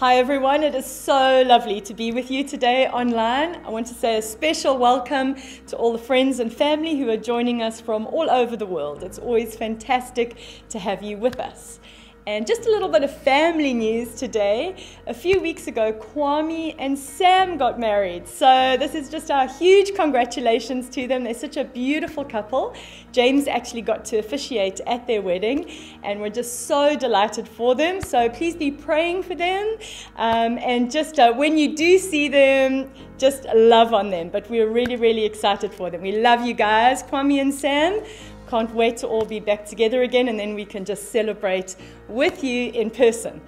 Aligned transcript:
Hi, 0.00 0.16
everyone. 0.16 0.62
It 0.62 0.74
is 0.74 0.86
so 0.86 1.42
lovely 1.42 1.82
to 1.82 1.92
be 1.92 2.10
with 2.10 2.30
you 2.30 2.42
today 2.42 2.88
online. 2.88 3.56
I 3.66 3.68
want 3.68 3.86
to 3.88 3.92
say 3.92 4.16
a 4.16 4.22
special 4.22 4.78
welcome 4.78 5.36
to 5.66 5.76
all 5.76 5.92
the 5.92 5.98
friends 5.98 6.40
and 6.40 6.50
family 6.50 6.98
who 6.98 7.10
are 7.10 7.18
joining 7.18 7.60
us 7.60 7.82
from 7.82 8.06
all 8.06 8.30
over 8.30 8.56
the 8.56 8.64
world. 8.64 9.02
It's 9.02 9.18
always 9.18 9.54
fantastic 9.54 10.38
to 10.70 10.78
have 10.78 11.02
you 11.02 11.18
with 11.18 11.38
us. 11.38 11.80
And 12.26 12.46
just 12.46 12.66
a 12.66 12.70
little 12.70 12.88
bit 12.88 13.02
of 13.02 13.16
family 13.22 13.72
news 13.72 14.14
today. 14.14 14.76
A 15.06 15.14
few 15.14 15.40
weeks 15.40 15.68
ago, 15.68 15.90
Kwame 15.90 16.74
and 16.78 16.96
Sam 16.96 17.56
got 17.56 17.80
married. 17.80 18.28
So, 18.28 18.76
this 18.78 18.94
is 18.94 19.08
just 19.08 19.30
our 19.30 19.48
huge 19.48 19.94
congratulations 19.94 20.90
to 20.90 21.06
them. 21.06 21.24
They're 21.24 21.32
such 21.32 21.56
a 21.56 21.64
beautiful 21.64 22.22
couple. 22.22 22.74
James 23.12 23.48
actually 23.48 23.80
got 23.80 24.04
to 24.06 24.18
officiate 24.18 24.80
at 24.86 25.06
their 25.06 25.22
wedding, 25.22 25.70
and 26.02 26.20
we're 26.20 26.28
just 26.28 26.66
so 26.66 26.94
delighted 26.94 27.48
for 27.48 27.74
them. 27.74 28.02
So, 28.02 28.28
please 28.28 28.54
be 28.54 28.70
praying 28.70 29.22
for 29.22 29.34
them. 29.34 29.76
Um, 30.16 30.58
and 30.58 30.90
just 30.90 31.18
uh, 31.18 31.32
when 31.32 31.56
you 31.56 31.74
do 31.74 31.98
see 31.98 32.28
them, 32.28 32.90
just 33.16 33.46
love 33.54 33.94
on 33.94 34.10
them. 34.10 34.28
But 34.28 34.48
we're 34.50 34.68
really, 34.68 34.96
really 34.96 35.24
excited 35.24 35.72
for 35.72 35.88
them. 35.88 36.02
We 36.02 36.20
love 36.20 36.44
you 36.44 36.52
guys, 36.52 37.02
Kwame 37.02 37.40
and 37.40 37.52
Sam. 37.52 38.02
Can't 38.50 38.74
wait 38.74 38.96
to 38.96 39.06
all 39.06 39.24
be 39.24 39.38
back 39.38 39.64
together 39.64 40.02
again, 40.02 40.26
and 40.26 40.36
then 40.36 40.56
we 40.56 40.64
can 40.64 40.84
just 40.84 41.12
celebrate 41.12 41.76
with 42.08 42.42
you 42.42 42.72
in 42.72 42.90
person. 42.90 43.40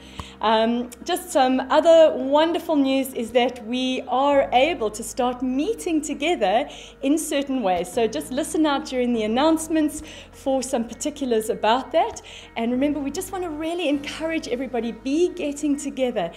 Um, 0.42 0.90
just 1.04 1.30
some 1.30 1.58
other 1.70 2.12
wonderful 2.16 2.76
news 2.76 3.12
is 3.14 3.32
that 3.32 3.66
we 3.66 4.02
are 4.08 4.48
able 4.52 4.90
to 4.90 5.02
start 5.02 5.42
meeting 5.42 6.00
together 6.02 6.68
in 7.02 7.18
certain 7.18 7.62
ways. 7.62 7.92
So 7.92 8.06
just 8.06 8.30
listen 8.30 8.64
out 8.64 8.84
during 8.84 9.12
the 9.12 9.24
announcements 9.24 10.02
for 10.30 10.62
some 10.62 10.86
particulars 10.86 11.48
about 11.50 11.90
that. 11.92 12.22
And 12.56 12.70
remember, 12.70 13.00
we 13.00 13.10
just 13.10 13.32
want 13.32 13.42
to 13.42 13.50
really 13.50 13.88
encourage 13.88 14.46
everybody 14.46 14.92
be 14.92 15.30
getting 15.30 15.76
together 15.76 16.30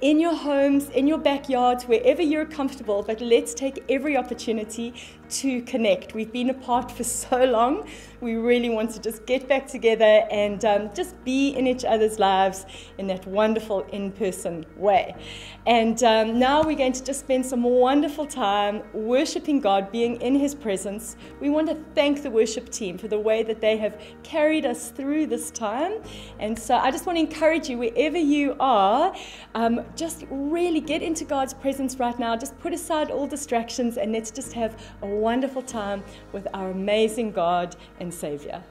in 0.00 0.20
your 0.20 0.34
homes, 0.34 0.90
in 0.90 1.08
your 1.08 1.18
backyards, 1.18 1.84
wherever 1.84 2.22
you're 2.22 2.46
comfortable, 2.46 3.02
but 3.02 3.20
let's 3.20 3.52
take 3.52 3.84
every 3.88 4.16
opportunity 4.16 4.94
to 5.30 5.62
connect. 5.62 6.14
We've 6.14 6.32
been 6.32 6.50
apart 6.50 6.90
for 6.90 7.04
so 7.22 7.44
long. 7.44 7.88
We 8.22 8.36
really 8.36 8.70
want 8.70 8.92
to 8.92 9.00
just 9.00 9.26
get 9.26 9.48
back 9.48 9.66
together 9.66 10.24
and 10.30 10.64
um, 10.64 10.90
just 10.94 11.22
be 11.24 11.56
in 11.56 11.66
each 11.66 11.84
other's 11.84 12.20
lives 12.20 12.66
in 12.98 13.08
that 13.08 13.26
wonderful 13.26 13.80
in 13.90 14.12
person 14.12 14.64
way. 14.76 15.16
And 15.66 16.00
um, 16.04 16.38
now 16.38 16.62
we're 16.62 16.76
going 16.76 16.92
to 16.92 17.02
just 17.02 17.18
spend 17.18 17.44
some 17.44 17.64
wonderful 17.64 18.24
time 18.24 18.84
worshiping 18.92 19.58
God, 19.58 19.90
being 19.90 20.20
in 20.22 20.36
His 20.36 20.54
presence. 20.54 21.16
We 21.40 21.50
want 21.50 21.68
to 21.70 21.76
thank 21.96 22.22
the 22.22 22.30
worship 22.30 22.70
team 22.70 22.96
for 22.96 23.08
the 23.08 23.18
way 23.18 23.42
that 23.42 23.60
they 23.60 23.76
have 23.78 24.00
carried 24.22 24.66
us 24.66 24.92
through 24.92 25.26
this 25.26 25.50
time. 25.50 25.94
And 26.38 26.56
so 26.56 26.76
I 26.76 26.92
just 26.92 27.06
want 27.06 27.16
to 27.18 27.24
encourage 27.24 27.68
you, 27.68 27.78
wherever 27.78 28.18
you 28.18 28.54
are, 28.60 29.12
um, 29.56 29.84
just 29.96 30.26
really 30.30 30.80
get 30.80 31.02
into 31.02 31.24
God's 31.24 31.54
presence 31.54 31.96
right 31.96 32.16
now. 32.20 32.36
Just 32.36 32.56
put 32.60 32.72
aside 32.72 33.10
all 33.10 33.26
distractions 33.26 33.96
and 33.96 34.12
let's 34.12 34.30
just 34.30 34.52
have 34.52 34.80
a 35.02 35.06
wonderful 35.08 35.62
time 35.62 36.04
with 36.30 36.46
our 36.54 36.70
amazing 36.70 37.32
God 37.32 37.74
and 37.98 38.11
Savior. 38.12 38.62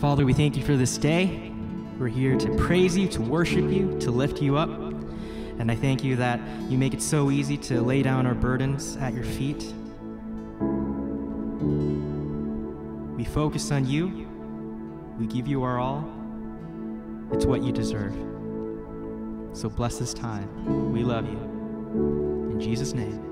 Father, 0.00 0.24
we 0.24 0.32
thank 0.32 0.56
you 0.56 0.64
for 0.64 0.76
this 0.76 0.98
day. 0.98 1.52
We're 1.98 2.08
here 2.08 2.36
to 2.36 2.56
praise 2.56 2.96
you, 2.96 3.06
to 3.08 3.22
worship 3.22 3.70
you, 3.70 3.98
to 4.00 4.10
lift 4.10 4.42
you 4.42 4.56
up. 4.56 4.68
And 4.68 5.70
I 5.70 5.76
thank 5.76 6.02
you 6.02 6.16
that 6.16 6.40
you 6.68 6.76
make 6.76 6.92
it 6.92 7.00
so 7.00 7.30
easy 7.30 7.56
to 7.58 7.80
lay 7.80 8.02
down 8.02 8.26
our 8.26 8.34
burdens 8.34 8.96
at 8.96 9.14
your 9.14 9.24
feet. 9.24 9.72
We 13.16 13.24
focus 13.24 13.70
on 13.70 13.86
you. 13.86 14.28
We 15.18 15.26
give 15.26 15.46
you 15.46 15.62
our 15.62 15.78
all. 15.78 16.04
It's 17.32 17.46
what 17.46 17.62
you 17.62 17.70
deserve. 17.70 18.12
So 19.52 19.68
bless 19.68 19.98
this 19.98 20.12
time. 20.12 20.92
We 20.92 21.04
love 21.04 21.26
you. 21.26 21.38
In 22.50 22.60
Jesus' 22.60 22.92
name. 22.94 23.31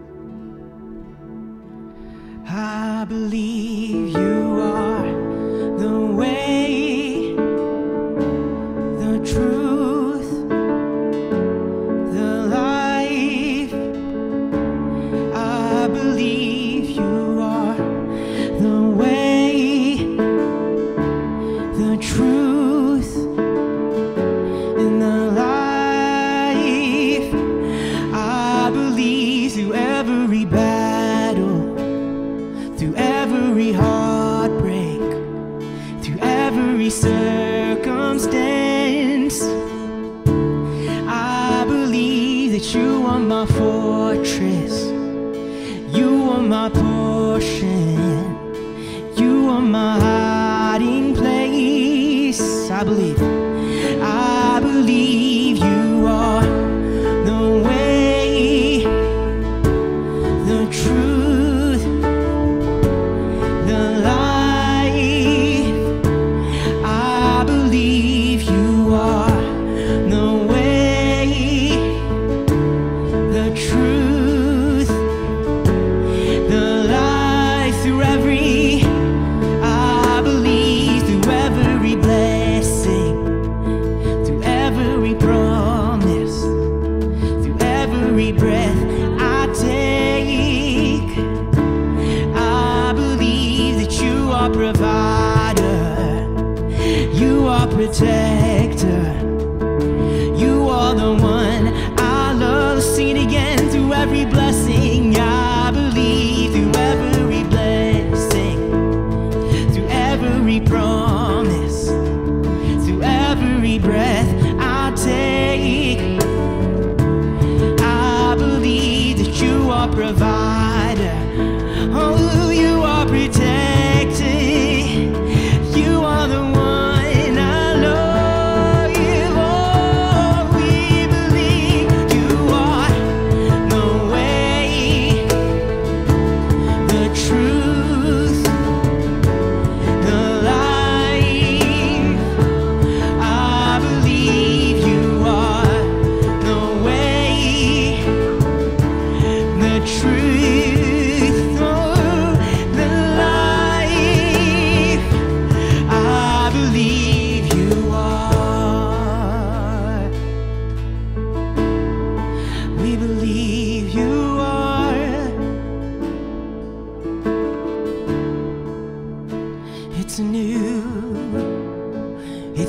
I 2.53 3.05
believe 3.05 4.09
you 4.09 4.61
are 4.61 5.07
the 5.79 6.01
way, 6.17 6.60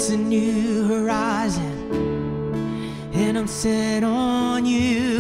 It's 0.01 0.09
a 0.09 0.18
new 0.18 0.88
horizon, 0.88 1.94
and 3.13 3.38
I'm 3.38 3.45
set 3.45 4.03
on 4.03 4.65
you. 4.65 5.19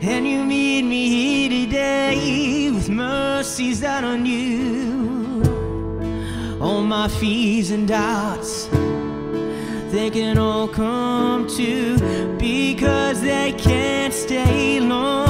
And 0.00 0.26
you 0.26 0.42
meet 0.42 0.84
me 0.84 1.08
here 1.10 1.66
today 1.66 2.70
with 2.70 2.88
mercies 2.88 3.80
that 3.80 4.04
are 4.04 4.16
new. 4.16 5.42
All 6.62 6.82
my 6.82 7.08
fears 7.08 7.70
and 7.70 7.86
doubts, 7.86 8.70
they 9.92 10.08
can 10.08 10.38
all 10.38 10.66
come 10.66 11.46
to 11.58 12.36
because 12.38 13.20
they 13.20 13.52
can't 13.52 14.14
stay 14.14 14.80
long. 14.80 15.27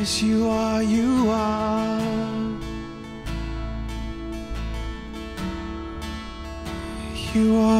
Yes, 0.00 0.22
you 0.22 0.48
are, 0.48 0.82
you 0.82 1.28
are. 1.28 2.00
You 7.34 7.56
are. 7.58 7.79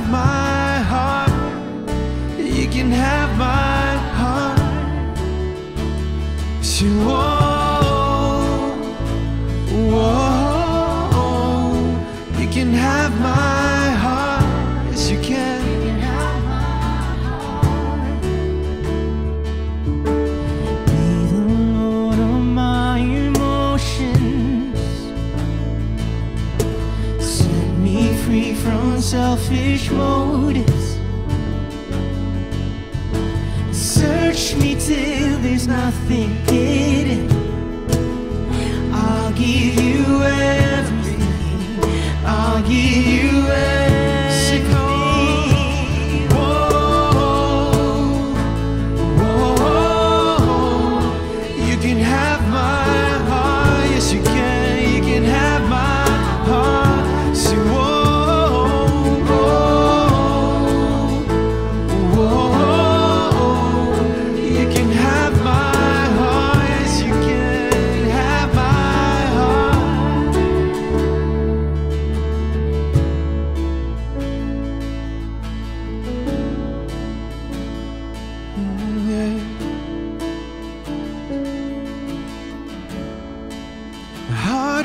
have 0.00 0.10
my 0.10 0.78
heart. 0.92 1.30
You 2.38 2.68
can 2.68 2.90
have 2.90 3.29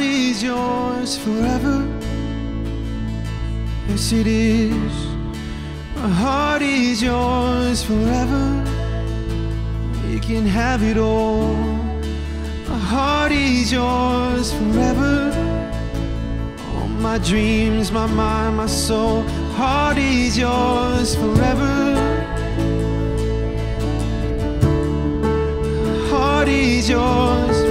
is 0.06 0.44
yours 0.44 1.18
forever. 1.18 1.78
Yes, 3.88 4.12
it 4.12 4.28
is. 4.28 4.94
My 5.96 6.10
heart 6.10 6.62
is 6.62 7.02
yours 7.02 7.84
forever. 7.84 8.46
You 10.10 10.20
can 10.20 10.46
have 10.46 10.84
it 10.84 10.98
all. 10.98 11.56
My 12.70 12.80
heart 12.94 13.32
is 13.32 13.72
yours 13.72 14.54
forever. 14.54 15.16
All 16.74 16.88
my 16.88 17.18
dreams, 17.18 17.92
my 17.92 18.08
mind, 18.08 18.58
my 18.58 18.68
soul. 18.68 19.24
Heart 19.60 19.98
is 19.98 20.38
yours 20.38 21.16
forever. 21.16 21.74
Heart 26.10 26.48
is 26.48 26.90
yours. 26.90 27.64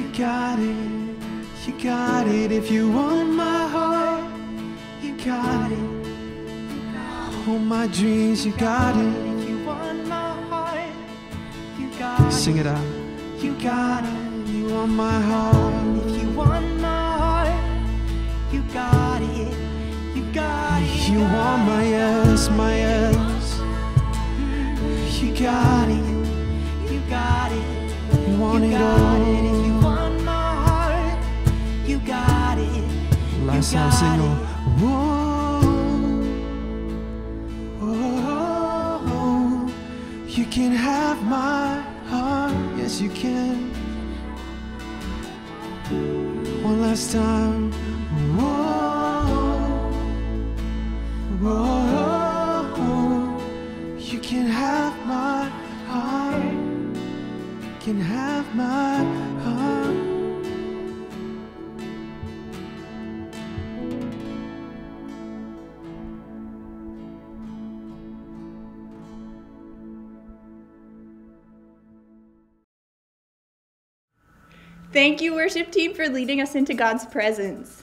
You 0.00 0.08
got 0.08 0.58
it, 0.58 0.76
you 1.66 1.72
got 1.80 2.26
it. 2.26 2.50
If 2.50 2.68
you 2.70 2.90
want 2.90 3.30
my 3.30 3.68
heart, 3.68 4.24
you 5.00 5.16
got 5.18 5.70
it. 5.70 5.78
All 7.46 7.58
my 7.58 7.86
dreams, 7.86 8.44
you 8.44 8.52
got 8.52 8.96
it. 8.96 9.14
if 9.38 9.48
you 9.48 9.64
want 9.64 10.06
my 10.08 10.32
heart, 10.48 10.90
you 11.78 11.88
got 11.96 12.20
it. 12.20 12.32
Sing 12.32 12.56
it 12.56 12.66
out. 12.66 12.84
You 13.38 13.54
got 13.60 14.02
it. 14.04 14.48
You 14.48 14.66
want 14.72 14.92
my 14.92 15.20
heart. 15.20 16.06
If 16.06 16.22
you 16.22 16.30
want 16.30 16.80
my 16.80 17.18
heart, 17.18 18.52
you 18.52 18.62
got 18.72 19.22
it. 19.22 19.54
You 20.16 20.24
got 20.32 20.82
it. 20.82 21.08
You 21.08 21.20
want 21.20 21.66
my 21.66 21.84
yes, 21.86 22.48
my 22.50 22.74
yes. 22.74 23.60
You 25.22 25.30
got 25.36 25.88
it. 25.88 26.92
You 26.92 27.00
got 27.08 27.52
it. 27.52 27.84
You 28.28 28.38
want 28.38 28.64
it 28.64 28.70
got 28.72 29.20
it. 29.20 29.44
If 29.44 29.66
you 29.66 29.72
all. 29.72 29.73
It. 33.72 33.76
on. 33.76 34.18
Whoa, 34.78 35.60
whoa, 39.08 39.72
you 40.26 40.44
can 40.44 40.72
have 40.72 41.22
my 41.22 41.80
heart. 42.10 42.52
Yes, 42.76 43.00
you 43.00 43.08
can. 43.08 43.70
One 46.62 46.82
last 46.82 47.12
time. 47.12 47.72
Whoa, 48.36 49.24
oh, 52.76 53.40
you 53.98 54.18
can 54.18 54.46
have 54.46 54.94
my 55.06 55.48
heart. 55.88 56.52
You 57.64 57.76
can 57.80 58.00
have 58.00 58.54
my 58.54 59.23
Thank 74.94 75.20
you, 75.20 75.34
worship 75.34 75.72
team, 75.72 75.92
for 75.92 76.08
leading 76.08 76.40
us 76.40 76.54
into 76.54 76.72
God's 76.72 77.04
presence. 77.04 77.82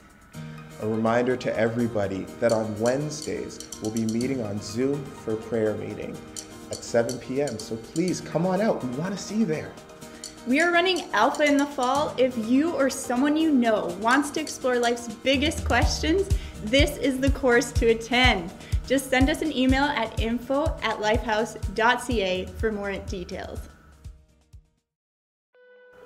A 0.82 0.88
reminder 0.88 1.36
to 1.36 1.60
everybody 1.60 2.20
that 2.40 2.54
on 2.54 2.80
Wednesdays 2.80 3.68
we'll 3.82 3.92
be 3.92 4.06
meeting 4.06 4.42
on 4.42 4.62
Zoom 4.62 5.04
for 5.04 5.36
prayer 5.36 5.74
meeting 5.74 6.16
at 6.72 6.78
7 6.78 7.20
p.m. 7.20 7.60
So 7.60 7.76
please 7.76 8.22
come 8.22 8.46
on 8.46 8.62
out. 8.62 8.82
We 8.82 8.92
want 8.92 9.14
to 9.14 9.22
see 9.22 9.40
you 9.40 9.46
there. 9.46 9.74
We 10.48 10.62
are 10.62 10.72
running 10.72 11.02
Alpha 11.12 11.44
in 11.44 11.58
the 11.58 11.66
fall. 11.66 12.16
If 12.18 12.38
you 12.50 12.72
or 12.72 12.90
someone 12.90 13.36
you 13.36 13.52
know 13.52 13.88
wants 14.00 14.30
to 14.30 14.40
explore 14.40 14.80
life's 14.80 15.14
biggest 15.16 15.66
questions, 15.66 16.30
this 16.64 16.96
is 16.96 17.20
the 17.20 17.32
course 17.32 17.74
to 17.74 17.88
attend. 17.88 18.54
Just 18.88 19.10
send 19.10 19.30
us 19.30 19.42
an 19.42 19.52
email 19.52 19.84
at 19.84 20.18
info 20.22 20.64
at 20.82 21.00
lifehouse.ca 21.00 22.46
for 22.58 22.72
more 22.72 22.94
details. 23.00 23.60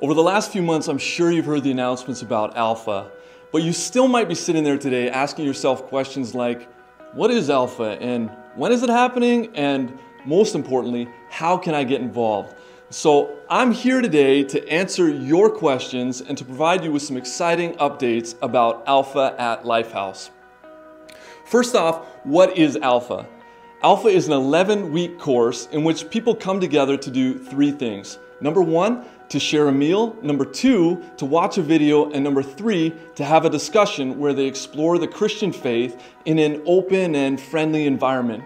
Over 0.05 0.13
the 0.13 0.21
last 0.21 0.51
few 0.51 0.61
months, 0.61 0.87
I'm 0.87 0.99
sure 0.99 1.31
you've 1.31 1.47
heard 1.47 1.63
the 1.63 1.71
announcements 1.71 2.21
about 2.21 2.55
Alpha, 2.55 3.09
but 3.51 3.63
you 3.63 3.73
still 3.73 4.07
might 4.07 4.29
be 4.29 4.35
sitting 4.35 4.63
there 4.63 4.77
today 4.77 5.09
asking 5.09 5.45
yourself 5.45 5.87
questions 5.87 6.35
like 6.35 6.71
what 7.13 7.31
is 7.31 7.49
Alpha 7.49 7.97
and 7.99 8.29
when 8.53 8.71
is 8.71 8.83
it 8.83 8.89
happening? 8.91 9.49
And 9.55 9.97
most 10.23 10.53
importantly, 10.53 11.09
how 11.31 11.57
can 11.57 11.73
I 11.73 11.83
get 11.83 12.01
involved? 12.01 12.53
So, 12.91 13.35
I'm 13.49 13.71
here 13.71 13.99
today 13.99 14.43
to 14.43 14.69
answer 14.69 15.09
your 15.09 15.49
questions 15.49 16.21
and 16.21 16.37
to 16.37 16.45
provide 16.45 16.83
you 16.83 16.91
with 16.91 17.01
some 17.01 17.17
exciting 17.17 17.73
updates 17.77 18.35
about 18.43 18.83
Alpha 18.85 19.35
at 19.39 19.63
Lifehouse. 19.63 20.29
First 21.45 21.73
off, 21.73 22.05
what 22.23 22.55
is 22.55 22.75
Alpha? 22.75 23.25
Alpha 23.81 24.09
is 24.09 24.27
an 24.27 24.33
11 24.33 24.91
week 24.91 25.17
course 25.17 25.67
in 25.71 25.83
which 25.83 26.11
people 26.11 26.35
come 26.35 26.59
together 26.59 26.95
to 26.95 27.09
do 27.09 27.39
three 27.39 27.71
things. 27.71 28.19
Number 28.41 28.61
one, 28.61 29.05
to 29.29 29.39
share 29.39 29.67
a 29.67 29.71
meal, 29.71 30.15
number 30.21 30.45
two, 30.45 31.03
to 31.17 31.25
watch 31.25 31.57
a 31.57 31.61
video, 31.61 32.11
and 32.11 32.23
number 32.23 32.43
three, 32.43 32.93
to 33.15 33.25
have 33.25 33.45
a 33.45 33.49
discussion 33.49 34.17
where 34.19 34.33
they 34.33 34.45
explore 34.45 34.97
the 34.97 35.07
Christian 35.07 35.51
faith 35.51 36.01
in 36.25 36.39
an 36.39 36.61
open 36.65 37.15
and 37.15 37.39
friendly 37.39 37.87
environment. 37.87 38.43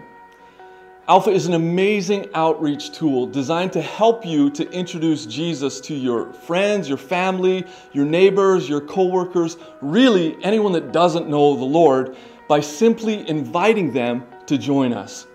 Alpha 1.08 1.30
is 1.30 1.46
an 1.46 1.54
amazing 1.54 2.28
outreach 2.34 2.92
tool 2.92 3.26
designed 3.26 3.72
to 3.72 3.82
help 3.82 4.24
you 4.24 4.48
to 4.50 4.70
introduce 4.70 5.26
Jesus 5.26 5.80
to 5.80 5.94
your 5.94 6.32
friends, 6.32 6.88
your 6.88 6.98
family, 6.98 7.66
your 7.92 8.04
neighbors, 8.04 8.68
your 8.68 8.80
coworkers, 8.80 9.56
really 9.80 10.36
anyone 10.44 10.70
that 10.72 10.92
doesn't 10.92 11.28
know 11.28 11.56
the 11.56 11.64
Lord 11.64 12.16
by 12.48 12.60
simply 12.60 13.28
inviting 13.28 13.92
them 13.92 14.24
to 14.46 14.56
join 14.56 14.92
us. 14.92 15.26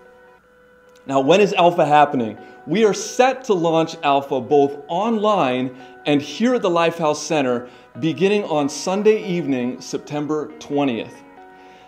Now, 1.08 1.20
when 1.20 1.40
is 1.40 1.52
Alpha 1.52 1.86
happening? 1.86 2.36
We 2.66 2.84
are 2.84 2.92
set 2.92 3.44
to 3.44 3.54
launch 3.54 3.96
Alpha 4.02 4.40
both 4.40 4.82
online 4.88 5.76
and 6.04 6.20
here 6.20 6.56
at 6.56 6.62
the 6.62 6.68
Lifehouse 6.68 7.18
Center 7.18 7.68
beginning 8.00 8.42
on 8.44 8.68
Sunday 8.68 9.22
evening, 9.24 9.80
September 9.80 10.48
20th. 10.58 11.12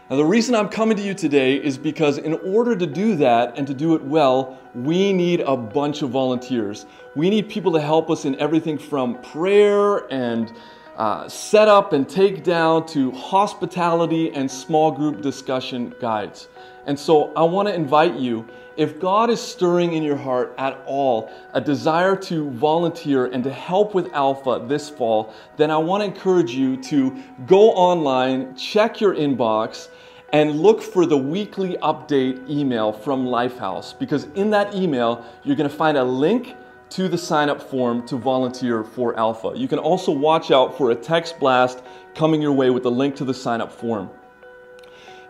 Now, 0.09 0.17
the 0.17 0.25
reason 0.25 0.55
I'm 0.55 0.69
coming 0.69 0.97
to 0.97 1.03
you 1.03 1.15
today 1.15 1.57
is 1.57 1.77
because 1.77 2.19
in 2.19 2.35
order 2.35 2.77
to 2.77 2.87
do 2.87 3.17
that 3.17 3.59
and 3.59 3.67
to 3.67 3.75
do 3.75 3.97
it 3.97 4.05
well, 4.05 4.57
we 4.73 5.13
need 5.13 5.41
a 5.41 5.57
bunch 5.57 6.03
of 6.03 6.11
volunteers. 6.11 6.87
We 7.17 7.29
need 7.29 7.49
people 7.49 7.73
to 7.73 7.81
help 7.81 8.11
us 8.11 8.25
in 8.25 8.39
everything 8.39 8.79
from 8.79 9.21
prayer 9.21 10.07
and 10.13 10.53
uh, 10.99 11.29
set 11.29 11.69
up 11.69 11.93
and 11.93 12.09
take 12.09 12.43
down 12.43 12.85
to 12.85 13.13
hospitality 13.13 14.33
and 14.35 14.51
small 14.51 14.91
group 14.91 15.23
discussion 15.23 15.95
guides. 16.01 16.49
And 16.87 16.99
so 16.99 17.33
I 17.35 17.45
want 17.45 17.69
to 17.69 17.75
invite 17.75 18.15
you, 18.15 18.49
if 18.77 19.01
God 19.01 19.31
is 19.31 19.41
stirring 19.41 19.93
in 19.93 20.03
your 20.03 20.17
heart 20.17 20.55
at 20.59 20.83
all 20.87 21.31
a 21.53 21.61
desire 21.61 22.17
to 22.17 22.51
volunteer 22.51 23.27
and 23.27 23.45
to 23.45 23.53
help 23.53 23.95
with 23.95 24.13
Alpha 24.13 24.65
this 24.67 24.91
fall, 24.91 25.33
then 25.57 25.71
I 25.71 25.77
want 25.77 26.01
to 26.03 26.05
encourage 26.07 26.51
you 26.51 26.77
to 26.85 27.17
go 27.47 27.71
online, 27.71 28.57
check 28.57 29.01
your 29.01 29.15
inbox, 29.15 29.89
and 30.33 30.61
look 30.61 30.83
for 30.83 31.07
the 31.07 31.17
weekly 31.17 31.77
update 31.77 32.49
email 32.51 32.93
from 32.93 33.25
Lifehouse 33.25 33.97
because 33.99 34.25
in 34.35 34.51
that 34.51 34.75
email, 34.75 35.25
you're 35.45 35.57
going 35.57 35.71
to 35.71 35.77
find 35.77 35.97
a 35.97 36.05
link 36.05 36.57
to 36.91 37.09
the 37.09 37.19
sign 37.19 37.49
up 37.49 37.61
form 37.63 38.07
to 38.07 38.17
volunteer 38.17 38.85
for 38.85 39.19
Alpha. 39.19 39.53
You 39.55 39.69
can 39.69 39.79
also 39.79 40.13
watch 40.13 40.51
out 40.51 40.77
for 40.77 40.91
a 40.91 40.95
text 40.95 41.39
blast 41.39 41.83
coming 42.15 42.41
your 42.41 42.53
way 42.53 42.71
with 42.71 42.85
a 42.87 42.91
link 42.91 43.17
to 43.17 43.25
the 43.25 43.35
sign 43.35 43.61
up 43.61 43.73
form. 43.73 44.11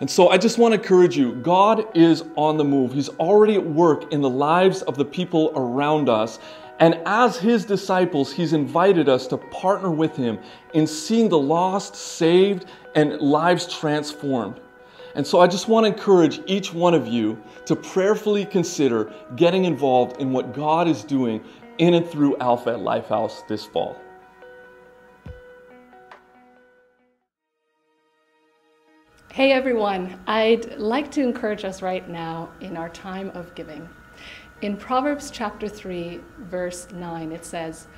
And 0.01 0.09
so 0.09 0.29
I 0.29 0.38
just 0.38 0.59
want 0.59 0.75
to 0.75 0.81
encourage 0.81 1.16
you 1.16 1.35
God 1.37 1.85
is 1.97 2.25
on 2.37 2.57
the 2.57 2.64
move. 2.64 2.92
He's 2.92 3.09
already 3.09 3.57
at 3.57 3.64
work 3.64 4.12
in 4.12 4.21
the 4.21 4.31
lives 4.31 4.83
of 4.83 4.97
the 4.97 5.05
people 5.05 5.53
around 5.57 6.09
us. 6.09 6.38
And 6.81 7.01
as 7.05 7.37
His 7.37 7.64
disciples, 7.64 8.33
He's 8.33 8.53
invited 8.53 9.09
us 9.09 9.27
to 9.29 9.37
partner 9.37 9.90
with 9.90 10.14
Him 10.14 10.38
in 10.75 10.87
seeing 10.87 11.29
the 11.29 11.38
lost 11.38 11.97
saved 11.97 12.66
and 12.94 13.21
lives 13.21 13.66
transformed. 13.66 14.61
And 15.18 15.26
so 15.26 15.40
I 15.40 15.48
just 15.48 15.66
want 15.66 15.85
to 15.85 15.88
encourage 15.90 16.40
each 16.46 16.72
one 16.72 16.94
of 16.94 17.09
you 17.09 17.42
to 17.66 17.74
prayerfully 17.74 18.44
consider 18.44 19.12
getting 19.35 19.64
involved 19.64 20.20
in 20.20 20.33
what 20.33 20.54
God 20.54 20.87
is 20.87 21.02
doing 21.02 21.42
in 21.78 21.94
and 21.94 22.09
through 22.09 22.37
Alpha 22.37 22.70
at 22.70 22.78
Lifehouse 22.78 23.44
this 23.48 23.66
fall. 23.66 24.00
Hey 29.33 29.50
everyone, 29.50 30.20
I'd 30.28 30.78
like 30.78 31.11
to 31.11 31.22
encourage 31.24 31.64
us 31.64 31.83
right 31.83 32.09
now 32.09 32.50
in 32.61 32.76
our 32.76 32.88
time 32.88 33.31
of 33.31 33.52
giving. 33.57 33.88
In 34.62 34.76
Proverbs 34.76 35.33
chapter 35.33 35.68
3, 35.68 36.20
verse 36.42 36.87
9, 36.92 37.33
it 37.33 37.44
says, 37.44 37.88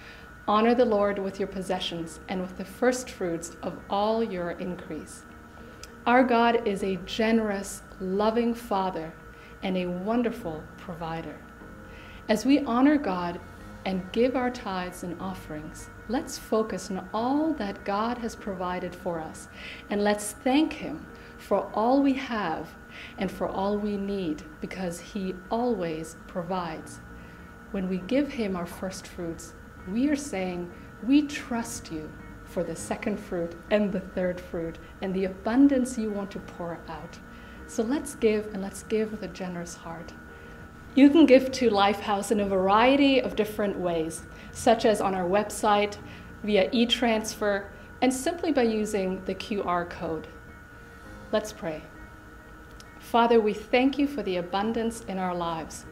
Honor 0.49 0.75
the 0.75 0.87
Lord 0.87 1.19
with 1.19 1.39
your 1.39 1.49
possessions 1.49 2.21
and 2.31 2.41
with 2.41 2.57
the 2.57 2.65
first 2.65 3.11
fruits 3.11 3.59
of 3.63 3.79
all 3.91 4.25
your 4.25 4.53
increase. 4.53 5.25
Our 6.07 6.25
God 6.25 6.67
is 6.67 6.83
a 6.83 6.97
generous, 7.05 7.83
loving 8.01 8.55
Father 8.55 9.13
and 9.63 9.77
a 9.77 9.85
wonderful 9.85 10.63
provider. 10.79 11.37
As 12.31 12.47
we 12.47 12.61
honor 12.61 12.97
God 12.97 13.39
and 13.85 14.11
give 14.11 14.35
our 14.35 14.51
tithes 14.51 15.03
and 15.03 15.21
offerings, 15.21 15.91
let's 16.09 16.39
focus 16.39 16.91
on 16.91 17.07
all 17.13 17.53
that 17.55 17.85
God 17.85 18.17
has 18.17 18.35
provided 18.35 18.95
for 18.95 19.21
us 19.21 19.49
and 19.91 20.03
let's 20.03 20.33
thank 20.33 20.73
Him 20.73 21.07
for 21.37 21.71
all 21.75 22.03
we 22.03 22.15
have 22.15 22.75
and 23.19 23.31
for 23.31 23.47
all 23.47 23.77
we 23.77 23.99
need 23.99 24.43
because 24.63 25.01
He 25.01 25.35
always 25.51 26.17
provides. 26.27 27.01
When 27.73 27.91
we 27.91 27.99
give 27.99 28.33
Him 28.33 28.57
our 28.57 28.67
first 28.67 29.07
fruits, 29.07 29.53
we 29.87 30.09
are 30.09 30.17
saying, 30.17 30.71
We 31.03 31.27
trust 31.27 31.93
you 31.93 32.11
for 32.51 32.65
the 32.65 32.75
second 32.75 33.19
fruit 33.19 33.55
and 33.71 33.93
the 33.93 34.01
third 34.01 34.41
fruit 34.41 34.79
and 35.01 35.15
the 35.15 35.25
abundance 35.25 35.97
you 35.97 36.11
want 36.11 36.31
to 36.33 36.39
pour 36.41 36.79
out. 36.89 37.19
So 37.67 37.83
let's 37.83 38.17
give 38.17 38.47
and 38.53 38.61
let's 38.61 38.83
give 38.83 39.13
with 39.13 39.23
a 39.23 39.29
generous 39.29 39.77
heart. 39.77 40.13
You 40.97 41.09
can 41.09 41.25
give 41.25 41.53
to 41.53 41.71
Lifehouse 41.71 42.33
in 42.33 42.41
a 42.41 42.49
variety 42.49 43.21
of 43.21 43.37
different 43.37 43.79
ways, 43.79 44.23
such 44.51 44.85
as 44.85 45.01
on 45.01 45.15
our 45.15 45.29
website, 45.29 45.97
via 46.43 46.69
e 46.73 46.85
transfer, 46.85 47.71
and 48.03 48.13
simply 48.13 48.51
by 48.51 48.63
using 48.63 49.25
the 49.25 49.35
QR 49.35 49.89
code. 49.89 50.27
Let's 51.31 51.53
pray. 51.53 51.83
Father, 52.99 53.41
we 53.41 53.55
thank 53.55 53.99
you 53.99 54.09
for 54.09 54.25
the 54.25 54.37
abundance 54.37 55.03
in 55.03 55.19
our 55.19 55.35
lives, 55.35 55.85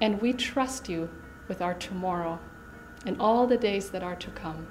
and 0.00 0.20
we 0.22 0.32
trust 0.32 0.88
you 0.88 1.10
with 1.46 1.60
our 1.60 1.74
tomorrow 1.74 2.38
and 3.04 3.20
all 3.20 3.46
the 3.46 3.58
days 3.58 3.90
that 3.90 4.02
are 4.02 4.16
to 4.16 4.30
come. 4.30 4.66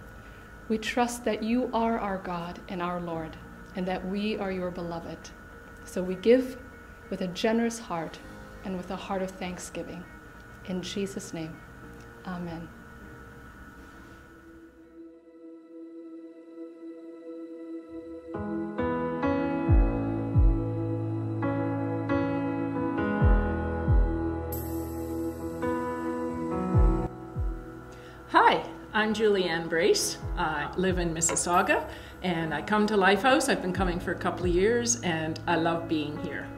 We 0.69 0.77
trust 0.77 1.23
that 1.23 1.43
you 1.43 1.69
are 1.73 1.97
our 1.97 2.17
God 2.17 2.59
and 2.67 2.81
our 2.81 2.99
Lord, 2.99 3.37
and 3.75 3.87
that 3.87 4.05
we 4.05 4.37
are 4.37 4.51
your 4.51 4.69
beloved. 4.69 5.17
So 5.85 6.03
we 6.03 6.15
give 6.15 6.57
with 7.09 7.21
a 7.21 7.27
generous 7.27 7.79
heart 7.79 8.19
and 8.65 8.75
with 8.75 8.91
a 8.91 8.95
heart 8.95 9.21
of 9.21 9.31
thanksgiving. 9.31 10.03
In 10.65 10.81
Jesus' 10.81 11.33
name, 11.33 11.55
amen. 12.25 12.67
Hi, 28.29 28.69
I'm 28.97 29.13
Julianne 29.13 29.69
Brace. 29.69 30.17
I 30.39 30.73
live 30.75 30.97
in 30.97 31.13
Mississauga 31.13 31.87
and 32.23 32.51
I 32.51 32.63
come 32.63 32.87
to 32.87 32.95
Lifehouse. 32.95 33.47
I've 33.47 33.61
been 33.61 33.71
coming 33.71 33.99
for 33.99 34.11
a 34.11 34.17
couple 34.17 34.47
of 34.47 34.51
years 34.51 34.99
and 35.01 35.39
I 35.45 35.55
love 35.55 35.87
being 35.87 36.17
here. 36.23 36.49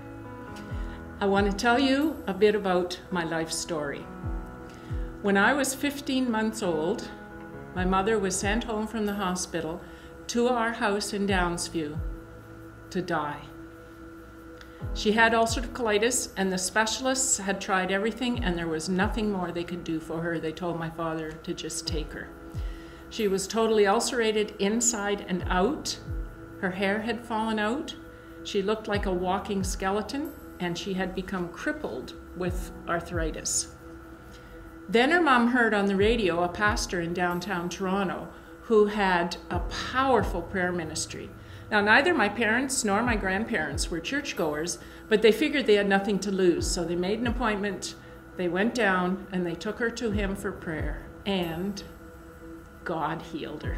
I 1.19 1.25
want 1.25 1.51
to 1.51 1.57
tell 1.57 1.77
you 1.77 2.15
a 2.27 2.33
bit 2.33 2.55
about 2.55 2.97
my 3.11 3.25
life 3.25 3.51
story. 3.51 4.05
When 5.21 5.35
I 5.35 5.51
was 5.51 5.75
15 5.75 6.31
months 6.31 6.63
old, 6.63 7.09
my 7.75 7.83
mother 7.83 8.17
was 8.17 8.37
sent 8.39 8.63
home 8.63 8.87
from 8.87 9.05
the 9.05 9.15
hospital 9.15 9.81
to 10.27 10.47
our 10.47 10.71
house 10.71 11.11
in 11.11 11.27
Downsview 11.27 11.99
to 12.91 13.01
die. 13.01 13.48
She 14.93 15.11
had 15.11 15.33
ulcerative 15.33 15.73
colitis, 15.73 16.31
and 16.35 16.51
the 16.51 16.57
specialists 16.57 17.37
had 17.37 17.61
tried 17.61 17.91
everything, 17.91 18.43
and 18.43 18.57
there 18.57 18.67
was 18.67 18.89
nothing 18.89 19.31
more 19.31 19.51
they 19.51 19.63
could 19.63 19.83
do 19.83 19.99
for 19.99 20.21
her. 20.21 20.39
They 20.39 20.51
told 20.51 20.79
my 20.79 20.89
father 20.89 21.31
to 21.31 21.53
just 21.53 21.87
take 21.87 22.11
her. 22.13 22.29
She 23.09 23.27
was 23.27 23.47
totally 23.47 23.87
ulcerated 23.87 24.55
inside 24.59 25.25
and 25.27 25.43
out. 25.47 25.97
Her 26.61 26.71
hair 26.71 27.01
had 27.01 27.25
fallen 27.25 27.59
out. 27.59 27.95
She 28.43 28.61
looked 28.61 28.87
like 28.87 29.05
a 29.05 29.13
walking 29.13 29.63
skeleton, 29.63 30.31
and 30.59 30.77
she 30.77 30.93
had 30.93 31.15
become 31.15 31.49
crippled 31.49 32.13
with 32.35 32.71
arthritis. 32.87 33.75
Then 34.87 35.11
her 35.11 35.21
mom 35.21 35.47
heard 35.49 35.73
on 35.73 35.85
the 35.85 35.95
radio 35.95 36.43
a 36.43 36.49
pastor 36.49 36.99
in 37.01 37.13
downtown 37.13 37.69
Toronto 37.69 38.27
who 38.63 38.85
had 38.85 39.37
a 39.49 39.59
powerful 39.91 40.41
prayer 40.41 40.71
ministry. 40.71 41.29
Now, 41.71 41.81
neither 41.81 42.15
my 42.15 42.29
parents 42.29 42.83
nor 42.83 43.03
my 43.03 43.15
grandparents 43.15 43.91
were 43.91 43.99
churchgoers, 43.99 44.79
but 45.07 45.21
they 45.21 45.31
figured 45.31 45.67
they 45.67 45.75
had 45.75 45.87
nothing 45.87 46.17
to 46.19 46.31
lose. 46.31 46.69
So 46.69 46.83
they 46.83 46.95
made 46.95 47.19
an 47.19 47.27
appointment, 47.27 47.93
they 48.37 48.47
went 48.47 48.73
down, 48.73 49.27
and 49.31 49.45
they 49.45 49.53
took 49.53 49.77
her 49.77 49.91
to 49.91 50.09
him 50.11 50.35
for 50.35 50.51
prayer. 50.51 51.05
And 51.27 51.83
God 52.83 53.21
healed 53.21 53.63
her. 53.63 53.77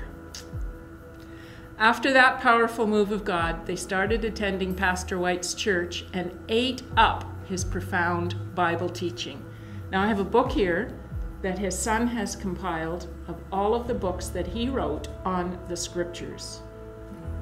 After 1.78 2.14
that 2.14 2.40
powerful 2.40 2.88
move 2.88 3.12
of 3.12 3.26
God, 3.26 3.66
they 3.66 3.76
started 3.76 4.24
attending 4.24 4.74
Pastor 4.74 5.18
White's 5.18 5.54
church 5.54 6.06
and 6.14 6.32
ate 6.48 6.84
up 6.96 7.26
his 7.48 7.66
profound 7.66 8.56
Bible 8.56 8.88
teaching. 8.88 9.44
Now, 9.92 10.04
I 10.04 10.08
have 10.08 10.20
a 10.20 10.24
book 10.24 10.52
here 10.52 10.98
that 11.42 11.60
his 11.60 11.78
son 11.78 12.08
has 12.08 12.36
compiled 12.36 13.08
of 13.28 13.42
all 13.52 13.74
of 13.74 13.88
the 13.88 13.94
books 13.96 14.28
that 14.28 14.48
he 14.48 14.70
wrote 14.70 15.10
on 15.26 15.60
the 15.68 15.76
scriptures 15.76 16.62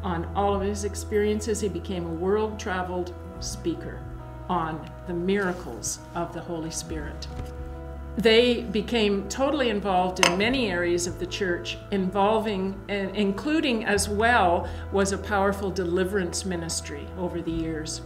on 0.03 0.25
all 0.35 0.53
of 0.55 0.62
his 0.62 0.83
experiences. 0.83 1.62
He 1.62 1.69
became 1.69 2.05
a 2.05 2.13
world 2.13 2.59
traveled 2.59 3.13
speaker 3.39 3.99
on 4.49 4.89
the 5.07 5.13
miracles 5.13 5.99
of 6.15 6.33
the 6.33 6.41
Holy 6.41 6.71
Spirit. 6.71 7.27
they 8.17 8.63
became 8.63 9.27
totally 9.29 9.69
involved 9.69 10.25
in 10.27 10.38
many 10.38 10.69
areas 10.69 11.07
of 11.07 11.19
the 11.19 11.25
church, 11.25 11.77
involving, 11.91 12.77
and 12.89 13.15
including 13.15 13.85
as 13.85 14.09
well, 14.09 14.67
was 14.91 15.13
a 15.13 15.17
powerful 15.17 15.71
deliverance 15.71 16.43
ministry 16.43 17.07
over 17.17 17.41
the 17.41 17.51
years. 17.51 18.01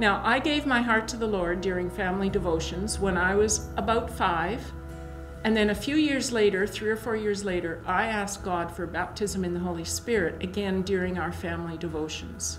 Now, 0.00 0.20
I 0.24 0.38
gave 0.38 0.66
my 0.66 0.82
heart 0.82 1.08
to 1.08 1.16
the 1.16 1.26
Lord 1.26 1.60
during 1.60 1.88
family 1.90 2.28
devotions 2.28 3.00
when 3.00 3.16
I 3.16 3.34
was 3.34 3.68
about 3.76 4.10
five. 4.10 4.60
And 5.44 5.56
then 5.56 5.70
a 5.70 5.74
few 5.74 5.96
years 5.96 6.32
later, 6.32 6.66
three 6.66 6.90
or 6.90 6.96
four 6.96 7.16
years 7.16 7.44
later, 7.44 7.80
I 7.86 8.06
asked 8.06 8.42
God 8.42 8.74
for 8.74 8.86
baptism 8.86 9.44
in 9.44 9.54
the 9.54 9.60
Holy 9.60 9.84
Spirit 9.84 10.42
again 10.42 10.82
during 10.82 11.18
our 11.18 11.32
family 11.32 11.78
devotions. 11.78 12.58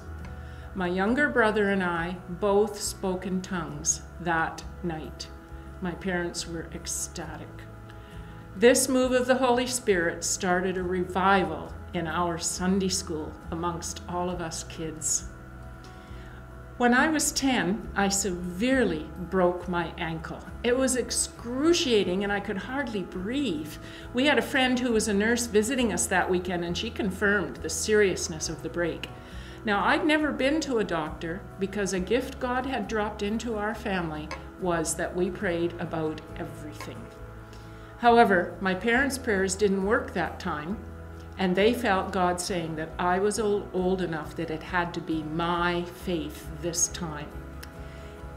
My 0.75 0.87
younger 0.87 1.29
brother 1.29 1.69
and 1.71 1.83
I 1.83 2.17
both 2.29 2.79
spoke 2.79 3.25
in 3.25 3.41
tongues 3.41 4.01
that 4.21 4.63
night. 4.83 5.27
My 5.81 5.91
parents 5.91 6.47
were 6.47 6.69
ecstatic. 6.73 7.47
This 8.55 8.87
move 8.87 9.11
of 9.11 9.27
the 9.27 9.37
Holy 9.37 9.67
Spirit 9.67 10.23
started 10.23 10.77
a 10.77 10.83
revival 10.83 11.73
in 11.93 12.07
our 12.07 12.37
Sunday 12.37 12.89
school 12.89 13.31
amongst 13.51 14.01
all 14.07 14.29
of 14.29 14.41
us 14.41 14.63
kids. 14.65 15.25
When 16.79 16.93
I 16.93 17.09
was 17.09 17.33
10, 17.33 17.89
I 17.97 18.07
severely 18.07 19.05
broke 19.29 19.67
my 19.67 19.91
ankle. 19.97 20.39
It 20.63 20.77
was 20.77 20.95
excruciating 20.95 22.23
and 22.23 22.31
I 22.31 22.39
could 22.39 22.55
hardly 22.55 23.01
breathe. 23.01 23.73
We 24.13 24.27
had 24.27 24.37
a 24.37 24.41
friend 24.41 24.79
who 24.79 24.93
was 24.93 25.09
a 25.09 25.13
nurse 25.13 25.45
visiting 25.45 25.91
us 25.91 26.05
that 26.05 26.29
weekend 26.29 26.63
and 26.63 26.77
she 26.77 26.89
confirmed 26.89 27.57
the 27.57 27.69
seriousness 27.69 28.47
of 28.47 28.63
the 28.63 28.69
break. 28.69 29.09
Now, 29.65 29.83
I'd 29.83 30.05
never 30.05 30.31
been 30.31 30.61
to 30.61 30.77
a 30.77 30.85
doctor 30.85 31.41
because 31.59 31.91
a 31.91 31.99
gift 31.99 32.39
God 32.39 32.65
had 32.65 32.87
dropped 32.87 33.23
into 33.23 33.57
our 33.57 33.75
family 33.75 34.29
was 34.61 34.95
that 34.95 35.13
we 35.13 35.29
prayed 35.29 35.73
about 35.79 36.21
everything. 36.37 37.05
However, 37.97 38.55
my 38.61 38.73
parents' 38.73 39.17
prayers 39.17 39.55
didn't 39.55 39.83
work 39.83 40.13
that 40.13 40.39
time, 40.39 40.77
and 41.39 41.55
they 41.55 41.73
felt 41.73 42.11
God 42.11 42.39
saying 42.41 42.75
that 42.75 42.91
I 42.99 43.17
was 43.17 43.39
old 43.39 44.01
enough 44.01 44.35
that 44.35 44.51
it 44.51 44.61
had 44.61 44.93
to 44.93 45.01
be 45.01 45.23
my 45.23 45.83
faith 46.03 46.45
this 46.61 46.89
time. 46.89 47.29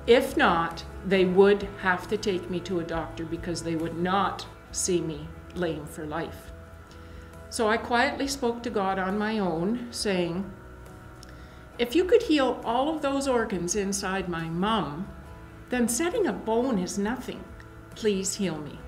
If 0.06 0.36
not, 0.36 0.84
they 1.04 1.24
would 1.24 1.68
have 1.80 2.06
to 2.08 2.16
take 2.16 2.48
me 2.48 2.60
to 2.60 2.78
a 2.78 2.84
doctor 2.84 3.24
because 3.24 3.62
they 3.62 3.74
would 3.74 3.98
not 3.98 4.46
see 4.70 5.00
me 5.00 5.26
lame 5.56 5.84
for 5.84 6.06
life. 6.06 6.52
So 7.50 7.68
I 7.68 7.76
quietly 7.76 8.28
spoke 8.28 8.62
to 8.62 8.70
God 8.70 9.00
on 9.00 9.18
my 9.18 9.40
own, 9.40 9.88
saying, 9.90 10.48
If 11.78 11.96
you 11.96 12.04
could 12.04 12.22
heal 12.22 12.60
all 12.64 12.88
of 12.88 13.02
those 13.02 13.26
organs 13.26 13.74
inside 13.74 14.28
my 14.28 14.44
mum, 14.44 15.08
then 15.70 15.88
setting 15.88 16.28
a 16.28 16.32
bone 16.32 16.78
is 16.78 16.98
nothing. 16.98 17.42
Please 17.96 18.36
heal 18.36 18.58
me. 18.58 18.78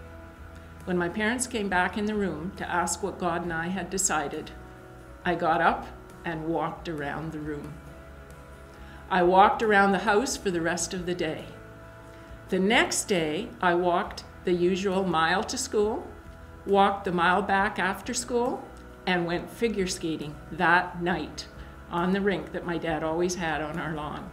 When 0.85 0.99
my 0.99 1.09
parents 1.09 1.47
came 1.47 1.71
back 1.71 1.97
in 1.97 2.05
the 2.05 2.15
room 2.15 2.53
to 2.57 2.71
ask 2.71 3.03
what 3.03 3.19
God 3.19 3.43
and 3.43 3.53
I 3.53 3.69
had 3.69 3.89
decided, 3.89 4.51
I 5.25 5.35
got 5.35 5.63
up 5.63 5.87
and 6.25 6.47
walked 6.47 6.89
around 6.89 7.33
the 7.33 7.39
room. 7.39 7.73
I 9.11 9.23
walked 9.23 9.63
around 9.63 9.93
the 9.93 9.99
house 9.99 10.37
for 10.37 10.51
the 10.51 10.61
rest 10.61 10.93
of 10.93 11.07
the 11.07 11.15
day. 11.15 11.47
The 12.51 12.59
next 12.59 13.05
day, 13.05 13.49
I 13.63 13.75
walked 13.75 14.25
the 14.45 14.53
usual 14.53 15.05
mile 15.05 15.43
to 15.45 15.57
school, 15.57 16.07
walked 16.67 17.07
the 17.07 17.13
mile 17.13 17.41
back 17.41 17.79
after 17.79 18.13
school, 18.13 18.63
and 19.07 19.27
went 19.27 19.51
figure 19.51 19.87
skating 19.87 20.35
that 20.53 21.03
night 21.03 21.47
on 21.91 22.13
the 22.13 22.21
rink 22.21 22.53
that 22.53 22.67
my 22.67 22.77
dad 22.77 23.03
always 23.03 23.37
had 23.37 23.63
on 23.63 23.79
our 23.79 23.95
lawn. 23.95 24.31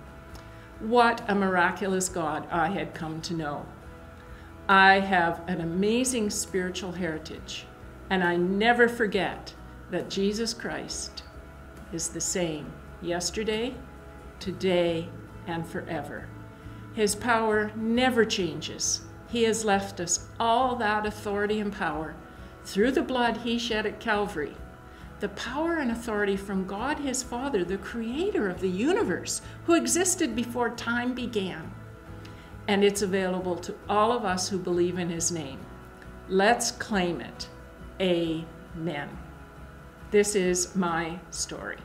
What 0.79 1.23
a 1.29 1.35
miraculous 1.35 2.09
God 2.09 2.45
I 2.51 2.69
had 2.69 2.93
come 2.93 3.21
to 3.21 3.33
know. 3.33 3.65
I 4.71 5.01
have 5.01 5.41
an 5.47 5.59
amazing 5.59 6.29
spiritual 6.29 6.93
heritage, 6.93 7.65
and 8.09 8.23
I 8.23 8.37
never 8.37 8.87
forget 8.87 9.53
that 9.89 10.09
Jesus 10.09 10.53
Christ 10.53 11.23
is 11.91 12.07
the 12.07 12.21
same 12.21 12.71
yesterday, 13.01 13.75
today, 14.39 15.09
and 15.45 15.67
forever. 15.67 16.29
His 16.93 17.15
power 17.15 17.73
never 17.75 18.23
changes. 18.23 19.01
He 19.27 19.43
has 19.43 19.65
left 19.65 19.99
us 19.99 20.29
all 20.39 20.77
that 20.77 21.05
authority 21.05 21.59
and 21.59 21.73
power 21.73 22.15
through 22.63 22.91
the 22.91 23.01
blood 23.01 23.35
he 23.35 23.59
shed 23.59 23.85
at 23.85 23.99
Calvary 23.99 24.55
the 25.19 25.29
power 25.29 25.79
and 25.79 25.91
authority 25.91 26.37
from 26.37 26.65
God 26.65 26.97
his 26.97 27.21
Father, 27.21 27.65
the 27.65 27.77
creator 27.77 28.49
of 28.49 28.61
the 28.61 28.69
universe, 28.69 29.41
who 29.65 29.75
existed 29.75 30.33
before 30.33 30.69
time 30.69 31.13
began. 31.13 31.71
And 32.71 32.85
it's 32.85 33.01
available 33.01 33.57
to 33.57 33.75
all 33.89 34.13
of 34.13 34.23
us 34.23 34.47
who 34.47 34.57
believe 34.57 34.97
in 34.97 35.09
his 35.09 35.29
name. 35.29 35.59
Let's 36.29 36.71
claim 36.71 37.19
it. 37.19 37.49
Amen. 37.99 39.09
This 40.09 40.35
is 40.35 40.73
my 40.73 41.19
story. 41.31 41.79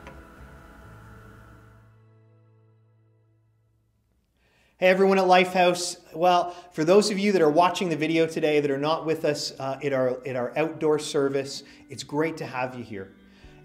Hey 4.77 4.87
everyone 4.87 5.19
at 5.19 5.25
Lifehouse. 5.25 5.97
Well, 6.15 6.55
for 6.71 6.85
those 6.85 7.11
of 7.11 7.19
you 7.19 7.33
that 7.33 7.41
are 7.41 7.51
watching 7.51 7.89
the 7.89 7.97
video 7.97 8.25
today 8.25 8.61
that 8.61 8.71
are 8.71 8.77
not 8.77 9.05
with 9.05 9.25
us 9.25 9.51
uh, 9.59 9.77
at, 9.83 9.91
our, 9.91 10.25
at 10.25 10.37
our 10.37 10.57
outdoor 10.57 10.99
service, 10.99 11.63
it's 11.89 12.03
great 12.03 12.37
to 12.37 12.45
have 12.45 12.75
you 12.75 12.83
here. 12.85 13.11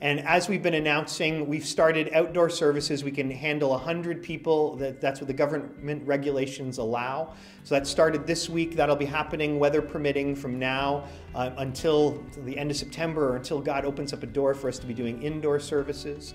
And 0.03 0.19
as 0.27 0.49
we've 0.49 0.65
been 0.65 0.75
announcing, 0.75 1.47
we've 1.47 1.65
started 1.65 2.11
outdoor 2.13 2.51
services. 2.51 3.05
We 3.05 3.13
can 3.13 3.31
handle 3.31 3.71
100 3.71 4.21
people. 4.21 4.75
That's 5.01 5.21
what 5.21 5.29
the 5.29 5.33
government 5.33 6.05
regulations 6.05 6.79
allow. 6.79 7.35
So 7.63 7.77
that 7.77 7.87
started 7.87 8.27
this 8.27 8.51
week. 8.51 8.75
That'll 8.75 8.97
be 8.97 9.05
happening, 9.05 9.61
weather 9.61 9.81
permitting, 9.81 10.35
from 10.35 10.59
now 10.59 11.05
uh, 11.37 11.51
until 11.59 12.21
the 12.39 12.59
end 12.59 12.73
of 12.73 12.77
September 12.77 13.31
or 13.31 13.37
until 13.37 13.61
God 13.61 13.85
opens 13.85 14.13
up 14.13 14.25
a 14.25 14.27
door 14.27 14.55
for 14.55 14.67
us 14.67 14.81
to 14.81 14.87
be 14.87 14.93
doing 14.93 15.23
indoor 15.23 15.61
services. 15.61 16.35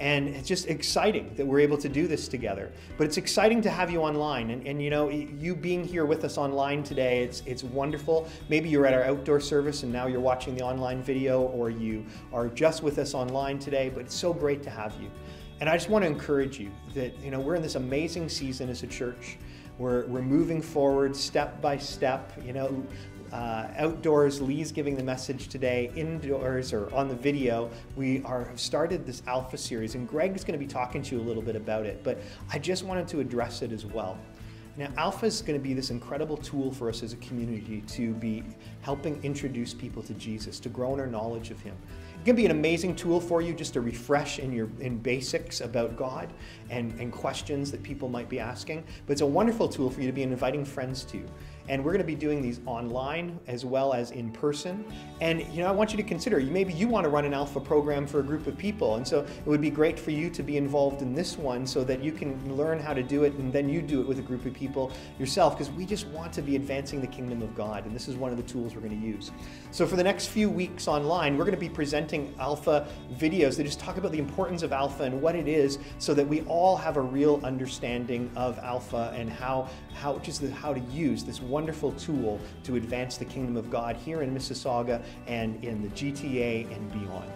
And 0.00 0.28
it's 0.28 0.48
just 0.48 0.66
exciting 0.66 1.32
that 1.36 1.46
we're 1.46 1.60
able 1.60 1.78
to 1.78 1.88
do 1.88 2.08
this 2.08 2.26
together. 2.26 2.72
But 2.98 3.04
it's 3.06 3.16
exciting 3.16 3.62
to 3.62 3.70
have 3.70 3.90
you 3.90 4.00
online. 4.00 4.50
And, 4.50 4.66
and 4.66 4.82
you 4.82 4.90
know, 4.90 5.08
you 5.08 5.54
being 5.54 5.84
here 5.84 6.04
with 6.04 6.24
us 6.24 6.36
online 6.36 6.82
today, 6.82 7.22
it's, 7.22 7.42
it's 7.46 7.62
wonderful. 7.62 8.28
Maybe 8.48 8.68
you're 8.68 8.86
at 8.86 8.94
our 8.94 9.04
outdoor 9.04 9.38
service 9.38 9.84
and 9.84 9.92
now 9.92 10.06
you're 10.06 10.20
watching 10.20 10.56
the 10.56 10.64
online 10.64 11.02
video, 11.02 11.42
or 11.42 11.70
you 11.70 12.04
are 12.32 12.48
just 12.48 12.82
with 12.82 12.98
us 12.98 13.14
online 13.14 13.58
today, 13.58 13.88
but 13.88 14.00
it's 14.00 14.14
so 14.14 14.32
great 14.32 14.62
to 14.64 14.70
have 14.70 14.94
you. 15.00 15.10
And 15.60 15.68
I 15.68 15.76
just 15.76 15.88
want 15.88 16.02
to 16.04 16.10
encourage 16.10 16.58
you 16.58 16.72
that, 16.94 17.16
you 17.20 17.30
know, 17.30 17.38
we're 17.38 17.54
in 17.54 17.62
this 17.62 17.76
amazing 17.76 18.28
season 18.28 18.68
as 18.68 18.82
a 18.82 18.88
church. 18.88 19.38
We're, 19.78 20.06
we're 20.06 20.22
moving 20.22 20.60
forward 20.60 21.16
step 21.16 21.60
by 21.60 21.78
step. 21.78 22.32
You 22.44 22.52
know, 22.52 22.86
uh, 23.34 23.66
outdoors, 23.78 24.40
Lee's 24.40 24.70
giving 24.70 24.94
the 24.94 25.02
message 25.02 25.48
today. 25.48 25.90
Indoors 25.96 26.72
or 26.72 26.94
on 26.94 27.08
the 27.08 27.16
video, 27.16 27.68
we 27.96 28.22
are 28.22 28.44
have 28.44 28.60
started 28.60 29.04
this 29.04 29.24
Alpha 29.26 29.58
series, 29.58 29.96
and 29.96 30.08
Greg's 30.08 30.44
going 30.44 30.56
to 30.56 30.64
be 30.64 30.70
talking 30.70 31.02
to 31.02 31.16
you 31.16 31.20
a 31.20 31.26
little 31.26 31.42
bit 31.42 31.56
about 31.56 31.84
it. 31.84 32.04
But 32.04 32.20
I 32.52 32.60
just 32.60 32.84
wanted 32.84 33.08
to 33.08 33.18
address 33.18 33.62
it 33.62 33.72
as 33.72 33.84
well. 33.84 34.16
Now, 34.76 34.88
Alpha 34.96 35.26
is 35.26 35.42
going 35.42 35.58
to 35.58 35.62
be 35.62 35.74
this 35.74 35.90
incredible 35.90 36.36
tool 36.36 36.72
for 36.72 36.88
us 36.88 37.02
as 37.02 37.12
a 37.12 37.16
community 37.16 37.82
to 37.88 38.14
be 38.14 38.44
helping 38.82 39.22
introduce 39.24 39.74
people 39.74 40.02
to 40.04 40.14
Jesus, 40.14 40.60
to 40.60 40.68
grow 40.68 40.94
in 40.94 41.00
our 41.00 41.06
knowledge 41.08 41.50
of 41.50 41.60
Him. 41.60 41.76
It 42.20 42.24
can 42.24 42.36
be 42.36 42.44
an 42.44 42.52
amazing 42.52 42.94
tool 42.94 43.20
for 43.20 43.42
you 43.42 43.52
just 43.52 43.72
to 43.74 43.80
refresh 43.80 44.38
in 44.38 44.52
your 44.52 44.68
in 44.78 44.98
basics 44.98 45.60
about 45.60 45.96
God 45.96 46.32
and, 46.70 46.92
and 47.00 47.12
questions 47.12 47.72
that 47.72 47.82
people 47.82 48.08
might 48.08 48.28
be 48.28 48.38
asking. 48.38 48.84
But 49.06 49.12
it's 49.12 49.22
a 49.22 49.26
wonderful 49.26 49.68
tool 49.68 49.90
for 49.90 50.00
you 50.00 50.06
to 50.06 50.12
be 50.12 50.22
inviting 50.22 50.64
friends 50.64 51.04
to. 51.06 51.24
And 51.68 51.84
we're 51.84 51.92
going 51.92 52.02
to 52.02 52.06
be 52.06 52.14
doing 52.14 52.42
these 52.42 52.60
online 52.66 53.38
as 53.46 53.64
well 53.64 53.92
as 53.92 54.10
in 54.10 54.30
person. 54.30 54.84
And 55.20 55.42
you 55.48 55.62
know, 55.62 55.68
I 55.68 55.70
want 55.70 55.92
you 55.92 55.96
to 55.96 56.02
consider 56.02 56.40
maybe 56.40 56.72
you 56.72 56.88
want 56.88 57.04
to 57.04 57.10
run 57.10 57.24
an 57.24 57.32
alpha 57.34 57.60
program 57.60 58.06
for 58.06 58.20
a 58.20 58.22
group 58.22 58.46
of 58.46 58.56
people. 58.58 58.96
And 58.96 59.06
so 59.06 59.20
it 59.20 59.46
would 59.46 59.60
be 59.60 59.70
great 59.70 59.98
for 59.98 60.10
you 60.10 60.28
to 60.30 60.42
be 60.42 60.56
involved 60.56 61.02
in 61.02 61.14
this 61.14 61.38
one 61.38 61.66
so 61.66 61.84
that 61.84 62.02
you 62.02 62.12
can 62.12 62.56
learn 62.56 62.78
how 62.78 62.92
to 62.92 63.02
do 63.02 63.24
it 63.24 63.32
and 63.34 63.52
then 63.52 63.68
you 63.68 63.80
do 63.80 64.00
it 64.00 64.06
with 64.06 64.18
a 64.18 64.22
group 64.22 64.44
of 64.44 64.52
people 64.52 64.92
yourself 65.18 65.56
because 65.56 65.72
we 65.72 65.86
just 65.86 66.06
want 66.08 66.32
to 66.34 66.42
be 66.42 66.56
advancing 66.56 67.00
the 67.00 67.06
kingdom 67.06 67.42
of 67.42 67.54
God. 67.54 67.86
And 67.86 67.94
this 67.94 68.08
is 68.08 68.16
one 68.16 68.30
of 68.30 68.36
the 68.36 68.42
tools 68.42 68.74
we're 68.74 68.82
going 68.82 69.00
to 69.00 69.06
use. 69.06 69.30
So 69.70 69.86
for 69.86 69.96
the 69.96 70.04
next 70.04 70.26
few 70.26 70.50
weeks 70.50 70.86
online, 70.88 71.36
we're 71.36 71.44
going 71.44 71.54
to 71.54 71.60
be 71.60 71.68
presenting 71.68 72.34
alpha 72.38 72.86
videos 73.16 73.56
that 73.56 73.64
just 73.64 73.80
talk 73.80 73.96
about 73.96 74.12
the 74.12 74.18
importance 74.18 74.62
of 74.62 74.72
alpha 74.72 75.04
and 75.04 75.20
what 75.20 75.34
it 75.34 75.48
is 75.48 75.78
so 75.98 76.14
that 76.14 76.26
we 76.26 76.42
all 76.42 76.76
have 76.76 76.96
a 76.96 77.00
real 77.00 77.40
understanding 77.42 78.30
of 78.36 78.58
alpha 78.58 79.12
and 79.16 79.30
how, 79.30 79.68
how 79.94 80.18
just 80.18 80.40
the, 80.40 80.50
how 80.50 80.72
to 80.72 80.80
use 80.80 81.24
this 81.24 81.40
wonderful 81.54 81.92
tool 81.92 82.40
to 82.64 82.74
advance 82.74 83.16
the 83.16 83.24
kingdom 83.24 83.56
of 83.56 83.70
God 83.70 83.94
here 83.94 84.22
in 84.22 84.34
Mississauga 84.34 85.00
and 85.28 85.64
in 85.64 85.82
the 85.82 85.88
GTA 85.90 86.74
and 86.74 86.92
beyond. 86.92 87.30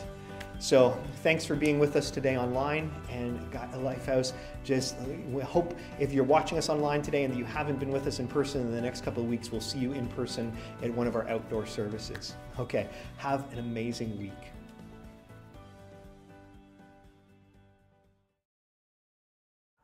So 0.59 1.01
thanks 1.23 1.45
for 1.45 1.55
being 1.55 1.79
with 1.79 1.95
us 1.95 2.11
today 2.11 2.37
online 2.37 2.91
and 3.09 3.39
God 3.53 3.73
uh, 3.73 3.77
Lifehouse. 3.77 4.33
Just 4.65 4.97
uh, 4.99 5.05
we 5.31 5.41
hope 5.41 5.79
if 6.01 6.13
you're 6.13 6.25
watching 6.25 6.59
us 6.59 6.69
online 6.69 7.01
today 7.01 7.23
and 7.23 7.37
you 7.37 7.45
haven't 7.45 7.79
been 7.79 7.93
with 7.93 8.09
us 8.09 8.19
in 8.19 8.27
person 8.27 8.63
in 8.63 8.73
the 8.73 8.81
next 8.81 9.05
couple 9.05 9.23
of 9.23 9.29
weeks, 9.29 9.53
we'll 9.53 9.61
see 9.61 9.79
you 9.79 9.93
in 9.93 10.09
person 10.09 10.53
at 10.83 10.93
one 10.93 11.07
of 11.07 11.15
our 11.15 11.29
outdoor 11.29 11.65
services. 11.65 12.35
Okay, 12.59 12.89
have 13.19 13.45
an 13.53 13.61
amazing 13.61 14.19
week. 14.19 14.33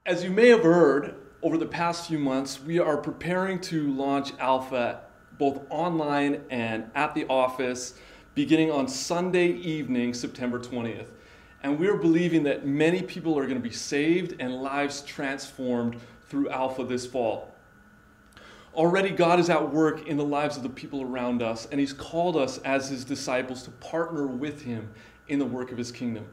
As 0.06 0.24
you 0.24 0.30
may 0.30 0.48
have 0.48 0.64
heard, 0.64 1.23
over 1.44 1.58
the 1.58 1.66
past 1.66 2.08
few 2.08 2.18
months, 2.18 2.58
we 2.62 2.78
are 2.78 2.96
preparing 2.96 3.60
to 3.60 3.92
launch 3.92 4.32
Alpha 4.38 5.02
both 5.36 5.60
online 5.68 6.40
and 6.48 6.90
at 6.94 7.14
the 7.14 7.26
office, 7.26 7.98
beginning 8.34 8.70
on 8.70 8.88
Sunday 8.88 9.48
evening, 9.48 10.14
September 10.14 10.58
20th. 10.58 11.08
And 11.62 11.78
we're 11.78 11.98
believing 11.98 12.44
that 12.44 12.66
many 12.66 13.02
people 13.02 13.38
are 13.38 13.42
going 13.42 13.60
to 13.60 13.68
be 13.68 13.74
saved 13.74 14.40
and 14.40 14.62
lives 14.62 15.02
transformed 15.02 16.00
through 16.30 16.48
Alpha 16.48 16.82
this 16.82 17.04
fall. 17.04 17.54
Already, 18.72 19.10
God 19.10 19.38
is 19.38 19.50
at 19.50 19.70
work 19.70 20.06
in 20.06 20.16
the 20.16 20.24
lives 20.24 20.56
of 20.56 20.62
the 20.62 20.70
people 20.70 21.02
around 21.02 21.42
us, 21.42 21.68
and 21.70 21.78
He's 21.78 21.92
called 21.92 22.38
us 22.38 22.56
as 22.58 22.88
His 22.88 23.04
disciples 23.04 23.64
to 23.64 23.70
partner 23.70 24.26
with 24.26 24.62
Him 24.62 24.88
in 25.28 25.38
the 25.38 25.44
work 25.44 25.70
of 25.70 25.76
His 25.76 25.92
kingdom. 25.92 26.26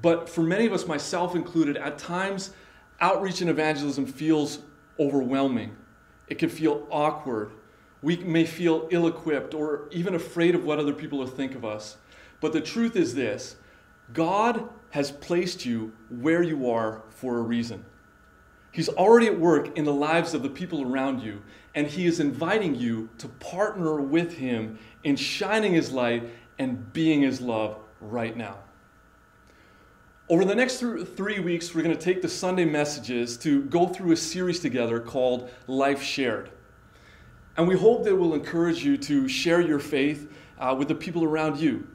But 0.00 0.28
for 0.28 0.42
many 0.42 0.66
of 0.66 0.72
us, 0.72 0.86
myself 0.86 1.34
included, 1.34 1.76
at 1.76 1.98
times 1.98 2.50
outreach 3.00 3.40
and 3.40 3.50
evangelism 3.50 4.06
feels 4.06 4.60
overwhelming. 4.98 5.76
It 6.28 6.38
can 6.38 6.48
feel 6.48 6.86
awkward. 6.90 7.52
We 8.02 8.16
may 8.18 8.44
feel 8.44 8.88
ill 8.90 9.06
equipped 9.06 9.54
or 9.54 9.88
even 9.90 10.14
afraid 10.14 10.54
of 10.54 10.64
what 10.64 10.78
other 10.78 10.92
people 10.92 11.18
will 11.18 11.26
think 11.26 11.54
of 11.54 11.64
us. 11.64 11.96
But 12.40 12.52
the 12.52 12.60
truth 12.60 12.96
is 12.96 13.14
this 13.14 13.56
God 14.12 14.68
has 14.90 15.10
placed 15.10 15.64
you 15.64 15.92
where 16.08 16.42
you 16.42 16.70
are 16.70 17.02
for 17.08 17.38
a 17.38 17.42
reason. 17.42 17.84
He's 18.70 18.88
already 18.88 19.28
at 19.28 19.38
work 19.38 19.78
in 19.78 19.84
the 19.84 19.92
lives 19.92 20.34
of 20.34 20.42
the 20.42 20.48
people 20.48 20.82
around 20.82 21.22
you, 21.22 21.42
and 21.74 21.86
He 21.86 22.06
is 22.06 22.20
inviting 22.20 22.74
you 22.74 23.08
to 23.18 23.28
partner 23.28 24.00
with 24.00 24.36
Him 24.36 24.78
in 25.04 25.16
shining 25.16 25.74
His 25.74 25.92
light 25.92 26.28
and 26.58 26.92
being 26.92 27.22
His 27.22 27.40
love 27.40 27.76
right 28.00 28.36
now. 28.36 28.58
Over 30.30 30.46
the 30.46 30.54
next 30.54 30.80
th- 30.80 31.06
three 31.08 31.38
weeks, 31.38 31.74
we're 31.74 31.82
going 31.82 31.94
to 31.94 32.02
take 32.02 32.22
the 32.22 32.30
Sunday 32.30 32.64
messages 32.64 33.36
to 33.38 33.64
go 33.64 33.86
through 33.86 34.12
a 34.12 34.16
series 34.16 34.58
together 34.58 34.98
called 34.98 35.50
Life 35.66 36.02
Shared. 36.02 36.50
And 37.58 37.68
we 37.68 37.76
hope 37.76 38.04
that 38.04 38.10
it 38.10 38.18
will 38.18 38.32
encourage 38.32 38.82
you 38.82 38.96
to 38.96 39.28
share 39.28 39.60
your 39.60 39.78
faith 39.78 40.32
uh, 40.58 40.74
with 40.78 40.88
the 40.88 40.94
people 40.94 41.24
around 41.24 41.58
you. 41.58 41.86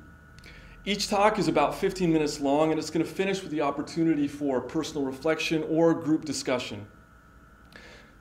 Each 0.85 1.07
talk 1.07 1.39
is 1.39 1.47
about 1.47 1.73
15 1.73 2.13
minutes 2.13 2.39
long, 2.39 2.69
and 2.69 2.77
it's 2.77 2.91
going 2.91 3.03
to 3.03 3.11
finish 3.11 3.41
with 3.41 3.49
the 3.49 3.61
opportunity 3.61 4.27
for 4.27 4.61
personal 4.61 5.05
reflection 5.05 5.63
or 5.67 5.95
group 5.95 6.23
discussion. 6.23 6.85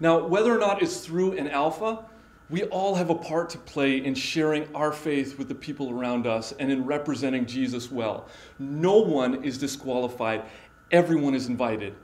Now, 0.01 0.27
whether 0.27 0.55
or 0.55 0.59
not 0.59 0.83
it's 0.83 1.01
through 1.01 1.33
an 1.33 1.49
alpha, 1.49 2.07
we 2.51 2.65
all 2.65 2.95
have 2.95 3.11
a 3.11 3.15
part 3.15 3.51
to 3.51 3.59
play 3.59 4.03
in 4.05 4.15
sharing 4.15 4.75
our 4.75 4.93
faith 4.93 5.39
with 5.39 5.49
the 5.49 5.55
people 5.55 5.91
around 5.91 6.27
us 6.27 6.53
and 6.59 6.73
in 6.73 6.85
representing 6.87 7.45
Jesus 7.45 7.91
well. 7.91 8.29
No 8.59 8.99
one 8.99 9.45
is 9.45 9.59
disqualified, 9.59 10.45
everyone 10.91 11.35
is 11.35 11.47
invited. 11.47 11.95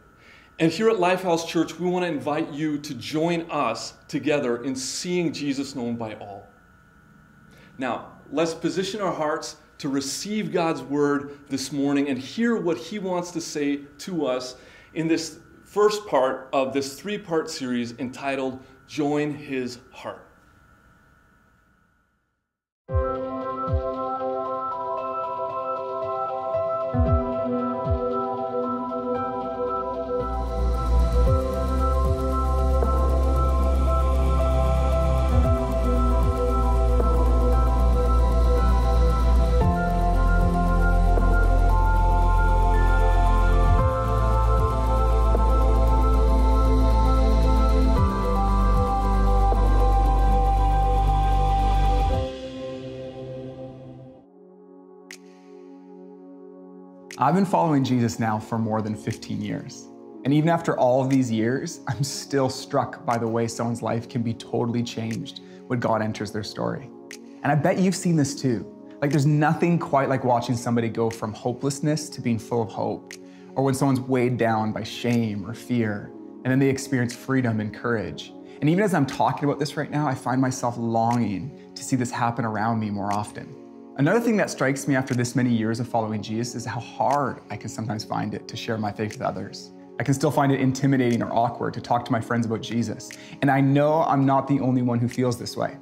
And 0.58 0.70
here 0.70 0.88
at 0.88 0.96
Lifehouse 0.96 1.48
Church, 1.48 1.78
we 1.80 1.88
want 1.88 2.04
to 2.04 2.10
invite 2.10 2.52
you 2.52 2.78
to 2.78 2.94
join 2.94 3.50
us 3.50 3.94
together 4.06 4.62
in 4.62 4.76
seeing 4.76 5.32
Jesus 5.32 5.74
known 5.74 5.96
by 5.96 6.14
all. 6.14 6.46
Now, 7.76 8.12
let's 8.30 8.54
position 8.54 9.00
our 9.00 9.12
hearts 9.12 9.56
to 9.78 9.88
receive 9.88 10.52
God's 10.52 10.82
word 10.82 11.38
this 11.48 11.72
morning 11.72 12.08
and 12.08 12.18
hear 12.18 12.56
what 12.56 12.76
He 12.76 13.00
wants 13.00 13.32
to 13.32 13.40
say 13.40 13.78
to 13.98 14.26
us 14.26 14.56
in 14.92 15.08
this 15.08 15.40
first 15.64 16.06
part 16.06 16.48
of 16.52 16.72
this 16.72 17.00
three 17.00 17.18
part 17.18 17.50
series 17.50 17.98
entitled 17.98 18.62
Join 18.86 19.34
His 19.34 19.78
Heart. 19.90 20.23
I've 57.24 57.34
been 57.34 57.46
following 57.46 57.82
Jesus 57.82 58.18
now 58.18 58.38
for 58.38 58.58
more 58.58 58.82
than 58.82 58.94
15 58.94 59.40
years. 59.40 59.88
And 60.24 60.34
even 60.34 60.50
after 60.50 60.78
all 60.78 61.02
of 61.02 61.08
these 61.08 61.30
years, 61.30 61.80
I'm 61.88 62.04
still 62.04 62.50
struck 62.50 63.06
by 63.06 63.16
the 63.16 63.26
way 63.26 63.48
someone's 63.48 63.80
life 63.80 64.10
can 64.10 64.22
be 64.22 64.34
totally 64.34 64.82
changed 64.82 65.40
when 65.66 65.80
God 65.80 66.02
enters 66.02 66.32
their 66.32 66.42
story. 66.42 66.90
And 67.42 67.50
I 67.50 67.54
bet 67.54 67.78
you've 67.78 67.94
seen 67.94 68.14
this 68.14 68.34
too. 68.34 68.70
Like, 69.00 69.10
there's 69.10 69.24
nothing 69.24 69.78
quite 69.78 70.10
like 70.10 70.22
watching 70.22 70.54
somebody 70.54 70.90
go 70.90 71.08
from 71.08 71.32
hopelessness 71.32 72.10
to 72.10 72.20
being 72.20 72.38
full 72.38 72.60
of 72.60 72.68
hope, 72.68 73.14
or 73.54 73.64
when 73.64 73.72
someone's 73.72 74.00
weighed 74.00 74.36
down 74.36 74.72
by 74.72 74.82
shame 74.82 75.48
or 75.48 75.54
fear, 75.54 76.10
and 76.44 76.52
then 76.52 76.58
they 76.58 76.68
experience 76.68 77.16
freedom 77.16 77.58
and 77.58 77.72
courage. 77.72 78.34
And 78.60 78.68
even 78.68 78.84
as 78.84 78.92
I'm 78.92 79.06
talking 79.06 79.48
about 79.48 79.58
this 79.58 79.78
right 79.78 79.90
now, 79.90 80.06
I 80.06 80.14
find 80.14 80.42
myself 80.42 80.76
longing 80.76 81.72
to 81.74 81.82
see 81.82 81.96
this 81.96 82.10
happen 82.10 82.44
around 82.44 82.80
me 82.80 82.90
more 82.90 83.14
often. 83.14 83.63
Another 83.96 84.18
thing 84.18 84.36
that 84.38 84.50
strikes 84.50 84.88
me 84.88 84.96
after 84.96 85.14
this 85.14 85.36
many 85.36 85.50
years 85.50 85.78
of 85.78 85.86
following 85.88 86.20
Jesus 86.20 86.56
is 86.56 86.64
how 86.64 86.80
hard 86.80 87.40
I 87.48 87.56
can 87.56 87.68
sometimes 87.68 88.02
find 88.02 88.34
it 88.34 88.48
to 88.48 88.56
share 88.56 88.76
my 88.76 88.90
faith 88.90 89.12
with 89.12 89.22
others. 89.22 89.70
I 90.00 90.02
can 90.02 90.14
still 90.14 90.32
find 90.32 90.50
it 90.50 90.60
intimidating 90.60 91.22
or 91.22 91.32
awkward 91.32 91.74
to 91.74 91.80
talk 91.80 92.04
to 92.06 92.10
my 92.10 92.20
friends 92.20 92.44
about 92.44 92.60
Jesus. 92.60 93.08
And 93.40 93.48
I 93.48 93.60
know 93.60 94.02
I'm 94.02 94.26
not 94.26 94.48
the 94.48 94.58
only 94.58 94.82
one 94.82 94.98
who 94.98 95.06
feels 95.06 95.38
this 95.38 95.56
way. 95.56 95.76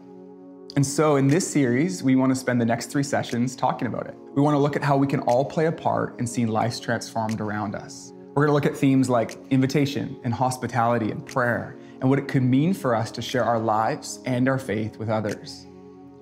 And 0.77 0.85
so, 0.85 1.17
in 1.17 1.27
this 1.27 1.51
series, 1.51 2.03
we 2.03 2.15
want 2.15 2.31
to 2.31 2.37
spend 2.37 2.61
the 2.61 2.67
next 2.67 2.91
three 2.91 3.03
sessions 3.03 3.57
talking 3.57 3.89
about 3.89 4.07
it. 4.07 4.15
We 4.35 4.43
want 4.43 4.57
to 4.57 4.59
look 4.59 4.77
at 4.77 4.83
how 4.83 4.99
we 4.99 5.07
can 5.07 5.21
all 5.21 5.45
play 5.45 5.67
a 5.67 5.73
part 5.73 6.21
in 6.21 6.27
seeing 6.27 6.49
lives 6.49 6.79
transformed 6.79 7.41
around 7.41 7.75
us. 7.75 8.13
We're 8.35 8.47
going 8.47 8.49
to 8.49 8.53
look 8.53 8.67
at 8.67 8.77
themes 8.77 9.09
like 9.09 9.39
invitation 9.49 10.21
and 10.23 10.35
hospitality 10.35 11.11
and 11.11 11.25
prayer 11.25 11.79
and 12.03 12.11
what 12.11 12.19
it 12.19 12.29
could 12.29 12.43
mean 12.43 12.75
for 12.75 12.95
us 12.95 13.11
to 13.13 13.23
share 13.23 13.45
our 13.45 13.59
lives 13.59 14.21
and 14.27 14.51
our 14.51 14.59
faith 14.59 14.99
with 14.99 15.09
others. 15.09 15.67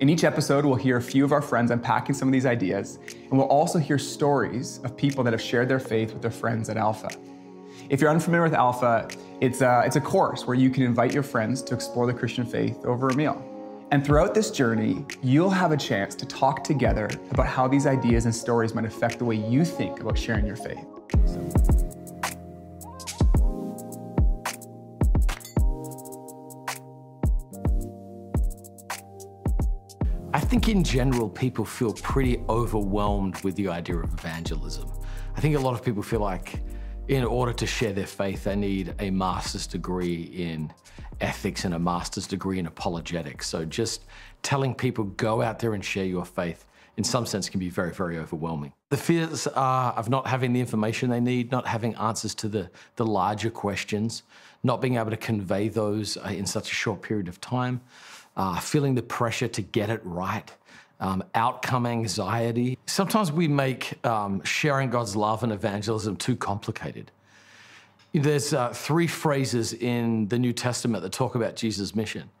In 0.01 0.09
each 0.09 0.23
episode, 0.23 0.65
we'll 0.65 0.73
hear 0.73 0.97
a 0.97 1.01
few 1.01 1.23
of 1.23 1.31
our 1.31 1.43
friends 1.43 1.69
unpacking 1.69 2.15
some 2.15 2.27
of 2.27 2.31
these 2.31 2.47
ideas, 2.47 2.97
and 3.07 3.33
we'll 3.33 3.45
also 3.45 3.77
hear 3.77 3.99
stories 3.99 4.79
of 4.83 4.97
people 4.97 5.23
that 5.23 5.31
have 5.31 5.41
shared 5.41 5.69
their 5.69 5.79
faith 5.79 6.11
with 6.11 6.23
their 6.23 6.31
friends 6.31 6.69
at 6.69 6.77
Alpha. 6.77 7.11
If 7.87 8.01
you're 8.01 8.09
unfamiliar 8.09 8.41
with 8.41 8.55
Alpha, 8.55 9.07
it's 9.41 9.61
a, 9.61 9.83
it's 9.85 9.97
a 9.97 10.01
course 10.01 10.47
where 10.47 10.55
you 10.55 10.71
can 10.71 10.81
invite 10.81 11.13
your 11.13 11.21
friends 11.21 11.61
to 11.61 11.75
explore 11.75 12.07
the 12.07 12.15
Christian 12.15 12.47
faith 12.47 12.83
over 12.83 13.09
a 13.09 13.15
meal. 13.15 13.47
And 13.91 14.03
throughout 14.03 14.33
this 14.33 14.49
journey, 14.49 15.05
you'll 15.21 15.51
have 15.51 15.71
a 15.71 15.77
chance 15.77 16.15
to 16.15 16.25
talk 16.25 16.63
together 16.63 17.07
about 17.29 17.45
how 17.45 17.67
these 17.67 17.85
ideas 17.85 18.25
and 18.25 18.33
stories 18.33 18.73
might 18.73 18.85
affect 18.85 19.19
the 19.19 19.25
way 19.25 19.35
you 19.35 19.63
think 19.63 19.99
about 19.99 20.17
sharing 20.17 20.47
your 20.47 20.55
faith. 20.55 20.83
Think 30.51 30.67
in 30.67 30.83
general, 30.83 31.29
people 31.29 31.63
feel 31.63 31.93
pretty 31.93 32.43
overwhelmed 32.49 33.41
with 33.41 33.55
the 33.55 33.69
idea 33.69 33.95
of 33.95 34.11
evangelism. 34.11 34.85
I 35.37 35.39
think 35.39 35.55
a 35.55 35.59
lot 35.59 35.75
of 35.75 35.81
people 35.81 36.03
feel 36.03 36.19
like 36.19 36.59
in 37.07 37.23
order 37.23 37.53
to 37.53 37.65
share 37.65 37.93
their 37.93 38.05
faith, 38.05 38.43
they 38.43 38.57
need 38.57 38.93
a 38.99 39.11
master's 39.11 39.65
degree 39.65 40.23
in 40.23 40.69
ethics 41.21 41.63
and 41.63 41.73
a 41.73 41.79
master's 41.79 42.27
degree 42.27 42.59
in 42.59 42.65
apologetics. 42.65 43.47
So 43.47 43.63
just 43.63 44.03
telling 44.43 44.75
people, 44.75 45.05
go 45.05 45.41
out 45.41 45.57
there 45.57 45.73
and 45.73 45.85
share 45.85 46.03
your 46.03 46.25
faith, 46.25 46.65
in 46.97 47.05
some 47.05 47.25
sense 47.25 47.47
can 47.47 47.61
be 47.61 47.69
very, 47.69 47.93
very 47.93 48.17
overwhelming. 48.17 48.73
The 48.89 48.97
fears 48.97 49.47
are 49.47 49.93
of 49.93 50.09
not 50.09 50.27
having 50.27 50.51
the 50.51 50.59
information 50.59 51.09
they 51.09 51.21
need, 51.21 51.49
not 51.49 51.65
having 51.65 51.95
answers 51.95 52.35
to 52.35 52.49
the, 52.49 52.69
the 52.97 53.05
larger 53.05 53.51
questions, 53.51 54.23
not 54.63 54.81
being 54.81 54.97
able 54.97 55.11
to 55.11 55.17
convey 55.17 55.69
those 55.69 56.17
uh, 56.17 56.23
in 56.23 56.45
such 56.45 56.73
a 56.73 56.75
short 56.75 57.01
period 57.01 57.29
of 57.29 57.39
time 57.39 57.79
uh, 58.41 58.59
feeling 58.59 58.95
the 58.95 59.03
pressure 59.03 59.47
to 59.47 59.61
get 59.61 59.91
it 59.91 60.01
right, 60.03 60.51
um, 60.99 61.23
outcome 61.35 61.85
anxiety. 61.85 62.75
Sometimes 62.87 63.31
we 63.31 63.47
make 63.47 64.03
um, 64.03 64.43
sharing 64.43 64.89
God's 64.89 65.15
love 65.15 65.43
and 65.43 65.51
evangelism 65.51 66.15
too 66.15 66.35
complicated. 66.35 67.11
There's 68.13 68.51
uh, 68.51 68.69
three 68.73 69.05
phrases 69.05 69.73
in 69.73 70.27
the 70.27 70.39
New 70.39 70.53
Testament 70.53 71.03
that 71.03 71.11
talk 71.11 71.35
about 71.35 71.55
Jesus' 71.55 71.95
mission. 71.95 72.31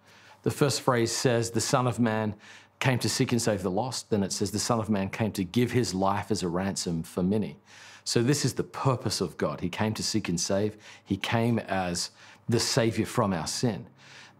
The 0.41 0.49
first 0.49 0.81
phrase 0.81 1.11
says, 1.11 1.51
The 1.51 1.61
Son 1.61 1.85
of 1.85 1.99
Man 1.99 2.33
came 2.79 2.97
to 2.97 3.07
seek 3.07 3.31
and 3.31 3.39
save 3.39 3.61
the 3.61 3.69
lost. 3.69 4.09
Then 4.09 4.23
it 4.23 4.33
says, 4.33 4.49
The 4.49 4.57
Son 4.57 4.79
of 4.79 4.89
Man 4.89 5.07
came 5.07 5.31
to 5.33 5.43
give 5.43 5.71
his 5.71 5.93
life 5.93 6.31
as 6.31 6.41
a 6.41 6.47
ransom 6.47 7.03
for 7.03 7.21
many. 7.21 7.57
So, 8.05 8.23
this 8.23 8.43
is 8.43 8.55
the 8.55 8.63
purpose 8.63 9.21
of 9.21 9.37
God. 9.37 9.61
He 9.61 9.69
came 9.69 9.93
to 9.93 10.01
seek 10.01 10.29
and 10.29 10.39
save, 10.39 10.77
He 11.05 11.15
came 11.15 11.59
as 11.59 12.09
the 12.49 12.59
Savior 12.59 13.05
from 13.05 13.33
our 13.33 13.45
sin. 13.45 13.85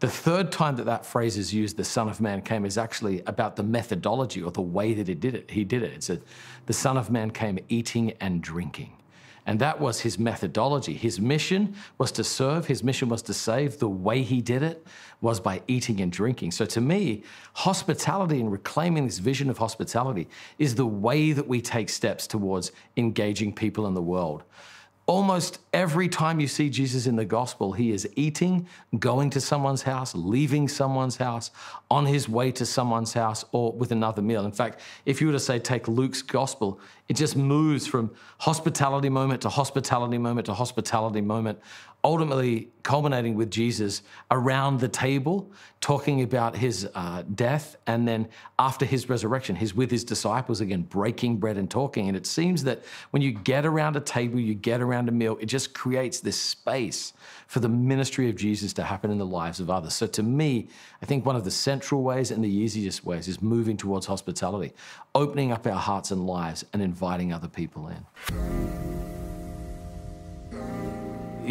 The 0.02 0.10
third 0.10 0.52
time 0.52 0.78
that 0.78 0.88
that 0.88 1.06
phrase 1.06 1.38
is 1.38 1.54
used, 1.54 1.78
the 1.78 1.84
Son 1.84 2.10
of 2.10 2.20
Man 2.20 2.42
came, 2.42 2.66
is 2.66 2.76
actually 2.76 3.22
about 3.28 3.56
the 3.56 3.62
methodology 3.62 4.42
or 4.42 4.50
the 4.50 4.60
way 4.60 4.96
that 4.96 5.08
he 5.08 5.14
did 5.14 5.36
it. 5.36 5.52
He 5.52 5.64
did 5.64 5.84
it. 5.84 5.94
It 5.94 6.04
said, 6.04 6.24
the 6.66 6.74
Son 6.74 6.98
of 6.98 7.12
Man 7.12 7.30
came 7.30 7.60
eating 7.70 8.14
and 8.20 8.42
drinking. 8.42 8.94
And 9.46 9.60
that 9.60 9.80
was 9.80 10.00
his 10.00 10.18
methodology. 10.18 10.96
His 10.96 11.20
mission 11.20 11.76
was 12.00 12.12
to 12.14 12.24
serve, 12.24 12.66
his 12.66 12.84
mission 12.84 13.10
was 13.10 13.22
to 13.24 13.34
save. 13.36 13.78
The 13.78 13.90
way 13.90 14.24
he 14.24 14.42
did 14.42 14.64
it 14.64 14.88
was 15.22 15.40
by 15.40 15.62
eating 15.68 16.02
and 16.02 16.12
drinking. 16.12 16.52
So 16.52 16.66
to 16.66 16.82
me, 16.82 17.22
hospitality 17.54 18.40
and 18.40 18.52
reclaiming 18.52 19.06
this 19.06 19.20
vision 19.20 19.52
of 19.52 19.60
hospitality 19.60 20.28
is 20.58 20.74
the 20.74 20.86
way 20.86 21.32
that 21.32 21.48
we 21.48 21.62
take 21.62 21.90
steps 21.90 22.26
towards 22.26 22.72
engaging 22.98 23.54
people 23.54 23.86
in 23.86 23.94
the 23.94 24.02
world. 24.02 24.44
Almost 25.12 25.60
every 25.74 26.08
time 26.08 26.40
you 26.40 26.48
see 26.48 26.70
Jesus 26.70 27.06
in 27.06 27.18
the 27.18 27.26
gospel, 27.26 27.74
he 27.74 27.92
is 27.92 28.08
eating, 28.16 28.66
going 28.98 29.30
to 29.32 29.42
someone's 29.42 29.82
house, 29.82 30.16
leaving 30.16 30.70
someone's 30.70 31.18
house, 31.18 31.52
on 31.90 32.06
his 32.06 32.30
way 32.30 32.50
to 32.54 32.66
someone's 32.66 33.12
house, 33.12 33.44
or 33.52 33.74
with 33.74 33.92
another 33.92 34.22
meal. 34.22 34.46
In 34.46 34.54
fact, 34.54 34.80
if 35.06 35.20
you 35.20 35.28
were 35.28 35.34
to 35.34 35.40
say, 35.40 35.60
take 35.60 35.90
Luke's 35.90 36.22
gospel, 36.22 36.80
it 37.10 37.18
just 37.18 37.36
moves 37.36 37.86
from 37.86 38.10
hospitality 38.38 39.10
moment 39.10 39.42
to 39.42 39.50
hospitality 39.50 40.18
moment 40.18 40.46
to 40.46 40.54
hospitality 40.54 41.20
moment, 41.20 41.60
ultimately 42.04 42.70
culminating 42.84 43.36
with 43.36 43.52
Jesus 43.52 44.02
around 44.32 44.80
the 44.80 44.88
table, 44.88 45.52
talking 45.82 46.24
about 46.24 46.56
his 46.56 46.90
uh, 46.96 47.24
death, 47.36 47.76
and 47.86 48.08
then 48.08 48.28
after 48.58 48.86
his 48.86 49.08
resurrection, 49.08 49.56
he's 49.56 49.76
with 49.76 49.92
his 49.92 50.04
disciples 50.04 50.62
again, 50.62 50.82
breaking 50.82 51.38
bread 51.38 51.58
and 51.58 51.70
talking. 51.70 52.08
And 52.08 52.18
it 52.18 52.26
seems 52.26 52.64
that 52.64 52.84
when 53.12 53.22
you 53.22 53.32
get 53.32 53.66
around 53.66 53.96
a 53.96 54.00
table, 54.00 54.40
you 54.40 54.56
get 54.56 54.82
around 54.82 55.10
a 55.10 55.12
meal, 55.12 55.38
it 55.40 55.46
just 55.46 55.74
creates 55.74 56.20
this 56.20 56.38
space 56.38 57.14
for 57.48 57.60
the 57.60 57.70
ministry 57.70 58.30
of 58.30 58.36
Jesus 58.36 58.74
to 58.74 58.84
happen 58.84 59.12
in 59.12 59.18
the 59.18 59.26
lives 59.26 59.60
of 59.60 59.70
others. 59.70 59.94
So 59.94 60.08
to 60.08 60.24
me, 60.24 60.70
I 61.02 61.06
think 61.06 61.26
one 61.26 61.36
of 61.36 61.44
the 61.44 61.52
central 61.52 62.02
ways 62.02 62.32
and 62.32 62.44
the 62.44 62.50
easiest 62.50 63.06
ways 63.06 63.28
is 63.28 63.42
moving 63.42 63.78
towards 63.78 64.06
hospitality, 64.08 64.74
opening 65.14 65.52
up 65.52 65.68
our 65.68 65.74
hearts 65.74 66.12
and 66.12 66.26
lives 66.26 66.66
and 66.74 66.82
inviting 66.82 67.32
other 67.32 67.48
people 67.48 67.90
in 67.90 68.72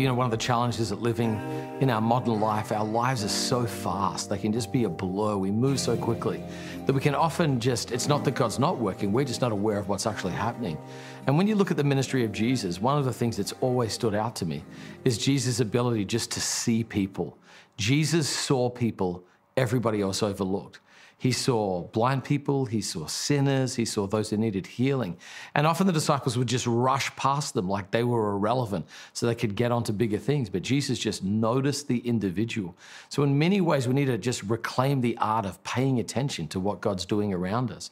you 0.00 0.08
know, 0.08 0.14
one 0.14 0.24
of 0.24 0.30
the 0.30 0.36
challenges 0.36 0.90
of 0.90 1.02
living 1.02 1.34
in 1.80 1.90
our 1.90 2.00
modern 2.00 2.40
life, 2.40 2.72
our 2.72 2.84
lives 2.84 3.22
are 3.22 3.28
so 3.28 3.66
fast. 3.66 4.30
They 4.30 4.38
can 4.38 4.52
just 4.52 4.72
be 4.72 4.84
a 4.84 4.88
blur. 4.88 5.36
We 5.36 5.50
move 5.50 5.78
so 5.78 5.96
quickly 5.96 6.42
that 6.86 6.92
we 6.94 7.00
can 7.00 7.14
often 7.14 7.60
just, 7.60 7.92
it's 7.92 8.08
not 8.08 8.24
that 8.24 8.34
God's 8.34 8.58
not 8.58 8.78
working, 8.78 9.12
we're 9.12 9.24
just 9.24 9.42
not 9.42 9.52
aware 9.52 9.78
of 9.78 9.88
what's 9.88 10.06
actually 10.06 10.32
happening. 10.32 10.78
And 11.26 11.36
when 11.36 11.46
you 11.46 11.54
look 11.54 11.70
at 11.70 11.76
the 11.76 11.84
ministry 11.84 12.24
of 12.24 12.32
Jesus, 12.32 12.80
one 12.80 12.98
of 12.98 13.04
the 13.04 13.12
things 13.12 13.36
that's 13.36 13.52
always 13.60 13.92
stood 13.92 14.14
out 14.14 14.34
to 14.36 14.46
me 14.46 14.64
is 15.04 15.18
Jesus' 15.18 15.60
ability 15.60 16.06
just 16.06 16.30
to 16.32 16.40
see 16.40 16.82
people. 16.82 17.36
Jesus 17.76 18.28
saw 18.28 18.70
people 18.70 19.22
everybody 19.56 20.00
else 20.00 20.22
overlooked. 20.22 20.80
He 21.20 21.32
saw 21.32 21.82
blind 21.82 22.24
people, 22.24 22.64
he 22.64 22.80
saw 22.80 23.04
sinners, 23.04 23.74
he 23.74 23.84
saw 23.84 24.06
those 24.06 24.30
who 24.30 24.38
needed 24.38 24.66
healing. 24.66 25.18
And 25.54 25.66
often 25.66 25.86
the 25.86 25.92
disciples 25.92 26.38
would 26.38 26.46
just 26.46 26.66
rush 26.66 27.14
past 27.14 27.52
them 27.52 27.68
like 27.68 27.90
they 27.90 28.04
were 28.04 28.30
irrelevant 28.30 28.86
so 29.12 29.26
they 29.26 29.34
could 29.34 29.54
get 29.54 29.70
on 29.70 29.84
to 29.84 29.92
bigger 29.92 30.16
things. 30.16 30.48
But 30.48 30.62
Jesus 30.62 30.98
just 30.98 31.22
noticed 31.22 31.88
the 31.88 31.98
individual. 31.98 32.74
So, 33.10 33.22
in 33.22 33.38
many 33.38 33.60
ways, 33.60 33.86
we 33.86 33.92
need 33.92 34.06
to 34.06 34.16
just 34.16 34.42
reclaim 34.44 35.02
the 35.02 35.14
art 35.18 35.44
of 35.44 35.62
paying 35.62 36.00
attention 36.00 36.48
to 36.48 36.58
what 36.58 36.80
God's 36.80 37.04
doing 37.04 37.34
around 37.34 37.70
us. 37.70 37.90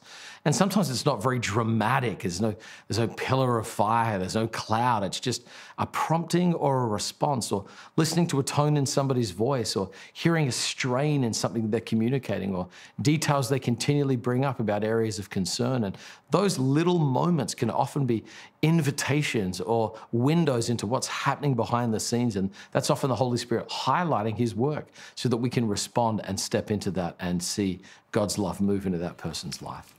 And 0.49 0.55
sometimes 0.55 0.89
it's 0.89 1.05
not 1.05 1.21
very 1.21 1.37
dramatic. 1.37 2.21
There's 2.21 2.41
no, 2.41 2.55
there's 2.87 2.97
no 2.97 3.07
pillar 3.07 3.59
of 3.59 3.67
fire, 3.67 4.17
there's 4.17 4.33
no 4.33 4.47
cloud. 4.47 5.03
It's 5.03 5.19
just 5.19 5.45
a 5.77 5.85
prompting 5.85 6.55
or 6.55 6.85
a 6.85 6.87
response, 6.87 7.51
or 7.51 7.67
listening 7.97 8.25
to 8.29 8.39
a 8.39 8.43
tone 8.43 8.75
in 8.75 8.87
somebody's 8.87 9.29
voice, 9.29 9.75
or 9.75 9.91
hearing 10.13 10.47
a 10.47 10.51
strain 10.51 11.23
in 11.23 11.33
something 11.35 11.69
they're 11.69 11.79
communicating, 11.79 12.55
or 12.55 12.67
details 12.99 13.47
they 13.47 13.59
continually 13.59 14.15
bring 14.15 14.43
up 14.43 14.59
about 14.59 14.83
areas 14.83 15.19
of 15.19 15.29
concern. 15.29 15.83
And 15.83 15.95
those 16.31 16.57
little 16.57 16.97
moments 16.97 17.53
can 17.53 17.69
often 17.69 18.07
be 18.07 18.23
invitations 18.61 19.61
or 19.61 19.97
windows 20.11 20.69
into 20.69 20.85
what's 20.85 21.07
happening 21.07 21.53
behind 21.53 21.93
the 21.93 21.99
scenes. 21.99 22.35
And 22.35 22.51
that's 22.71 22.89
often 22.89 23.09
the 23.09 23.15
Holy 23.15 23.37
Spirit 23.37 23.69
highlighting 23.69 24.35
His 24.37 24.55
work 24.55 24.87
so 25.15 25.29
that 25.29 25.37
we 25.37 25.49
can 25.49 25.67
respond 25.67 26.21
and 26.25 26.39
step 26.39 26.71
into 26.71 26.91
that 26.91 27.15
and 27.19 27.41
see 27.41 27.79
God's 28.11 28.37
love 28.37 28.59
move 28.59 28.85
into 28.85 28.97
that 28.97 29.17
person's 29.17 29.61
life. 29.61 29.93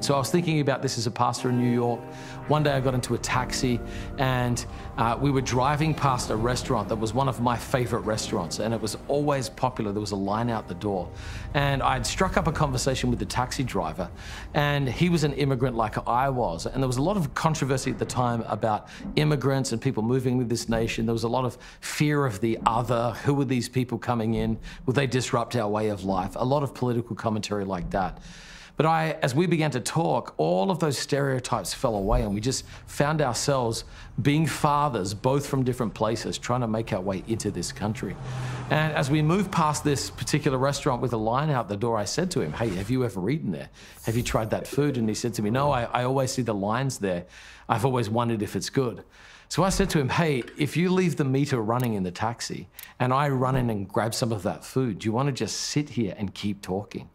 So 0.00 0.14
I 0.14 0.18
was 0.18 0.30
thinking 0.30 0.60
about 0.60 0.82
this 0.82 0.98
as 0.98 1.06
a 1.06 1.12
pastor 1.12 1.48
in 1.50 1.60
New 1.60 1.72
York. 1.72 2.00
One 2.48 2.64
day 2.64 2.72
I 2.72 2.80
got 2.80 2.94
into 2.94 3.14
a 3.14 3.18
taxi 3.18 3.78
and 4.18 4.64
uh, 4.98 5.16
we 5.20 5.30
were 5.30 5.40
driving 5.40 5.94
past 5.94 6.30
a 6.30 6.36
restaurant 6.36 6.88
that 6.88 6.96
was 6.96 7.14
one 7.14 7.28
of 7.28 7.40
my 7.40 7.56
favorite 7.56 8.00
restaurants 8.00 8.58
and 8.58 8.74
it 8.74 8.80
was 8.80 8.98
always 9.06 9.48
popular. 9.48 9.92
There 9.92 10.00
was 10.00 10.10
a 10.10 10.16
line 10.16 10.50
out 10.50 10.66
the 10.66 10.74
door. 10.74 11.08
And 11.54 11.82
I'd 11.84 12.04
struck 12.04 12.36
up 12.36 12.48
a 12.48 12.52
conversation 12.52 13.10
with 13.10 13.20
the 13.20 13.26
taxi 13.26 13.62
driver 13.62 14.10
and 14.54 14.88
he 14.88 15.08
was 15.08 15.22
an 15.22 15.34
immigrant 15.34 15.76
like 15.76 15.96
I 16.08 16.28
was. 16.30 16.66
And 16.66 16.82
there 16.82 16.88
was 16.88 16.96
a 16.96 17.02
lot 17.02 17.16
of 17.16 17.32
controversy 17.34 17.92
at 17.92 17.98
the 18.00 18.04
time 18.04 18.42
about 18.48 18.88
immigrants 19.14 19.70
and 19.70 19.80
people 19.80 20.02
moving 20.02 20.36
with 20.36 20.48
this 20.48 20.68
nation. 20.68 21.06
There 21.06 21.12
was 21.12 21.24
a 21.24 21.28
lot 21.28 21.44
of 21.44 21.56
fear 21.80 22.26
of 22.26 22.40
the 22.40 22.58
other. 22.66 23.12
Who 23.24 23.34
were 23.34 23.44
these 23.44 23.68
people 23.68 23.98
coming 23.98 24.34
in? 24.34 24.58
Would 24.86 24.96
they 24.96 25.06
disrupt 25.06 25.54
our 25.54 25.68
way 25.68 25.90
of 25.90 26.04
life? 26.04 26.32
A 26.34 26.44
lot 26.44 26.64
of 26.64 26.74
political 26.74 27.14
commentary 27.14 27.64
like 27.64 27.90
that. 27.90 28.18
But 28.82 28.88
I, 28.88 29.10
as 29.22 29.32
we 29.32 29.46
began 29.46 29.70
to 29.70 29.80
talk, 29.80 30.34
all 30.38 30.68
of 30.72 30.80
those 30.80 30.98
stereotypes 30.98 31.72
fell 31.72 31.94
away, 31.94 32.22
and 32.22 32.34
we 32.34 32.40
just 32.40 32.64
found 32.86 33.22
ourselves 33.22 33.84
being 34.20 34.44
fathers, 34.44 35.14
both 35.14 35.46
from 35.46 35.62
different 35.62 35.94
places, 35.94 36.36
trying 36.36 36.62
to 36.62 36.66
make 36.66 36.92
our 36.92 37.00
way 37.00 37.22
into 37.28 37.52
this 37.52 37.70
country. 37.70 38.16
And 38.70 38.92
as 38.94 39.08
we 39.08 39.22
moved 39.22 39.52
past 39.52 39.84
this 39.84 40.10
particular 40.10 40.58
restaurant 40.58 41.00
with 41.00 41.12
a 41.12 41.16
line 41.16 41.48
out 41.48 41.68
the 41.68 41.76
door, 41.76 41.96
I 41.96 42.04
said 42.04 42.28
to 42.32 42.40
him, 42.40 42.54
Hey, 42.54 42.70
have 42.70 42.90
you 42.90 43.04
ever 43.04 43.30
eaten 43.30 43.52
there? 43.52 43.68
Have 44.02 44.16
you 44.16 44.24
tried 44.24 44.50
that 44.50 44.66
food? 44.66 44.98
And 44.98 45.08
he 45.08 45.14
said 45.14 45.32
to 45.34 45.42
me, 45.42 45.50
No, 45.50 45.70
I, 45.70 45.84
I 45.84 46.02
always 46.02 46.32
see 46.32 46.42
the 46.42 46.52
lines 46.52 46.98
there. 46.98 47.26
I've 47.68 47.84
always 47.84 48.10
wondered 48.10 48.42
if 48.42 48.56
it's 48.56 48.68
good. 48.68 49.04
So 49.48 49.62
I 49.62 49.68
said 49.68 49.90
to 49.90 50.00
him, 50.00 50.08
Hey, 50.08 50.42
if 50.58 50.76
you 50.76 50.90
leave 50.90 51.14
the 51.14 51.24
meter 51.24 51.62
running 51.62 51.94
in 51.94 52.02
the 52.02 52.10
taxi 52.10 52.68
and 52.98 53.12
I 53.12 53.28
run 53.28 53.54
in 53.54 53.70
and 53.70 53.88
grab 53.88 54.12
some 54.12 54.32
of 54.32 54.42
that 54.42 54.64
food, 54.64 54.98
do 54.98 55.06
you 55.06 55.12
want 55.12 55.28
to 55.28 55.32
just 55.32 55.56
sit 55.56 55.90
here 55.90 56.16
and 56.18 56.34
keep 56.34 56.62
talking? 56.62 57.10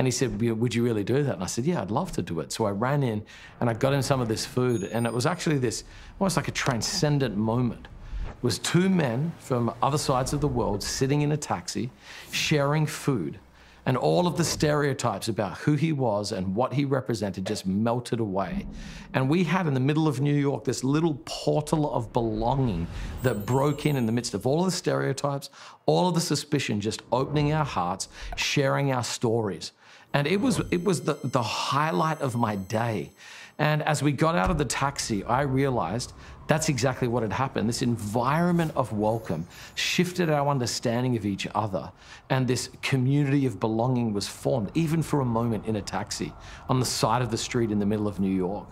And 0.00 0.06
he 0.06 0.10
said, 0.12 0.40
Would 0.40 0.74
you 0.74 0.82
really 0.82 1.04
do 1.04 1.22
that? 1.24 1.34
And 1.34 1.42
I 1.42 1.46
said, 1.46 1.66
Yeah, 1.66 1.82
I'd 1.82 1.90
love 1.90 2.10
to 2.12 2.22
do 2.22 2.40
it. 2.40 2.52
So 2.52 2.64
I 2.64 2.70
ran 2.70 3.02
in 3.02 3.22
and 3.60 3.68
I 3.68 3.74
got 3.74 3.92
him 3.92 4.00
some 4.00 4.18
of 4.22 4.28
this 4.28 4.46
food. 4.46 4.84
And 4.84 5.06
it 5.06 5.12
was 5.12 5.26
actually 5.26 5.58
this 5.58 5.84
almost 6.18 6.38
like 6.38 6.48
a 6.48 6.52
transcendent 6.52 7.36
moment. 7.36 7.86
It 8.26 8.42
was 8.42 8.58
two 8.58 8.88
men 8.88 9.30
from 9.40 9.74
other 9.82 9.98
sides 9.98 10.32
of 10.32 10.40
the 10.40 10.48
world 10.48 10.82
sitting 10.82 11.20
in 11.20 11.32
a 11.32 11.36
taxi, 11.36 11.90
sharing 12.32 12.86
food. 12.86 13.38
And 13.84 13.94
all 13.94 14.26
of 14.26 14.38
the 14.38 14.44
stereotypes 14.44 15.28
about 15.28 15.58
who 15.58 15.74
he 15.74 15.92
was 15.92 16.32
and 16.32 16.54
what 16.54 16.72
he 16.72 16.86
represented 16.86 17.46
just 17.46 17.66
melted 17.66 18.20
away. 18.20 18.66
And 19.12 19.28
we 19.28 19.44
had 19.44 19.66
in 19.66 19.74
the 19.74 19.80
middle 19.80 20.08
of 20.08 20.18
New 20.18 20.34
York 20.34 20.64
this 20.64 20.82
little 20.82 21.20
portal 21.26 21.92
of 21.92 22.10
belonging 22.14 22.86
that 23.22 23.44
broke 23.44 23.84
in 23.84 23.96
in 23.96 24.06
the 24.06 24.12
midst 24.12 24.32
of 24.32 24.46
all 24.46 24.60
of 24.60 24.64
the 24.64 24.70
stereotypes, 24.70 25.50
all 25.84 26.08
of 26.08 26.14
the 26.14 26.22
suspicion, 26.22 26.80
just 26.80 27.02
opening 27.12 27.52
our 27.52 27.66
hearts, 27.66 28.08
sharing 28.36 28.92
our 28.92 29.04
stories. 29.04 29.72
And 30.12 30.26
it 30.26 30.40
was, 30.40 30.60
it 30.70 30.84
was 30.84 31.02
the, 31.02 31.18
the 31.22 31.42
highlight 31.42 32.20
of 32.20 32.34
my 32.34 32.56
day. 32.56 33.10
And 33.58 33.82
as 33.82 34.02
we 34.02 34.12
got 34.12 34.36
out 34.36 34.50
of 34.50 34.58
the 34.58 34.64
taxi, 34.64 35.22
I 35.24 35.42
realized 35.42 36.12
that's 36.46 36.68
exactly 36.68 37.06
what 37.06 37.22
had 37.22 37.32
happened. 37.32 37.68
This 37.68 37.82
environment 37.82 38.72
of 38.74 38.92
welcome 38.92 39.46
shifted 39.76 40.30
our 40.30 40.48
understanding 40.48 41.16
of 41.16 41.24
each 41.24 41.46
other, 41.54 41.92
and 42.28 42.48
this 42.48 42.70
community 42.82 43.46
of 43.46 43.60
belonging 43.60 44.12
was 44.12 44.26
formed, 44.26 44.70
even 44.74 45.00
for 45.00 45.20
a 45.20 45.24
moment 45.24 45.66
in 45.66 45.76
a 45.76 45.82
taxi 45.82 46.32
on 46.68 46.80
the 46.80 46.86
side 46.86 47.22
of 47.22 47.30
the 47.30 47.36
street 47.36 47.70
in 47.70 47.78
the 47.78 47.86
middle 47.86 48.08
of 48.08 48.18
New 48.18 48.34
York. 48.34 48.66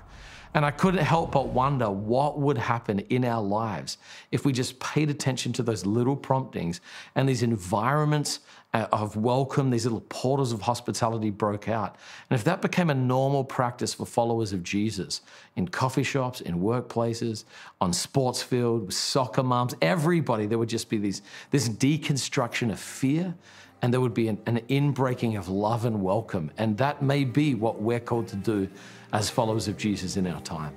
And 0.55 0.64
I 0.64 0.70
couldn't 0.70 1.05
help 1.05 1.30
but 1.32 1.49
wonder 1.49 1.91
what 1.91 2.41
would 2.41 2.59
happen 2.59 3.01
in 3.11 3.24
our 3.24 3.43
lives 3.43 3.99
if 4.32 4.45
we 4.45 4.53
just 4.53 4.80
paid 4.80 5.11
attention 5.11 5.53
to 5.53 5.62
those 5.62 5.86
little 5.86 6.16
promptings 6.16 6.80
and 7.14 7.28
these 7.28 7.43
environments 7.43 8.41
Uh, 8.75 8.87
of 8.93 9.16
welcome, 9.16 9.71
these 9.71 9.87
little 9.87 10.05
portals 10.11 10.53
of 10.53 10.61
hospitality 10.61 11.31
broke 11.31 11.71
out. 11.71 11.97
And 12.29 12.39
if 12.39 12.45
that 12.45 12.61
became 12.61 12.91
a 12.91 12.95
normal 12.95 13.43
practice 13.43 13.95
for 13.95 14.05
followers 14.05 14.53
of 14.53 14.62
Jesus 14.62 15.23
in 15.57 15.69
coffee 15.69 16.03
shops, 16.03 16.43
in 16.43 16.61
workplaces, 16.61 17.45
on 17.81 17.95
sports 17.95 18.43
field, 18.43 18.85
with 18.85 18.95
soccer 18.95 19.43
moms, 19.43 19.75
everybody, 19.81 20.45
there 20.45 20.59
would 20.59 20.69
just 20.69 20.91
be 20.91 20.99
these, 20.99 21.23
this 21.51 21.66
deconstruction 21.66 22.71
of 22.71 22.79
fear 22.79 23.35
and 23.81 23.93
there 23.93 24.03
would 24.03 24.14
be 24.14 24.29
an, 24.29 24.39
an 24.45 24.61
inbreaking 24.69 25.39
of 25.39 25.49
love 25.49 25.87
and 25.87 26.03
welcome. 26.03 26.51
And 26.59 26.77
that 26.77 27.01
may 27.03 27.25
be 27.25 27.55
what 27.55 27.81
we're 27.81 28.01
called 28.01 28.29
to 28.29 28.37
do 28.37 28.69
as 29.12 29.31
followers 29.31 29.69
of 29.69 29.79
Jesus 29.79 30.19
in 30.19 30.27
our 30.27 30.41
time. 30.43 30.77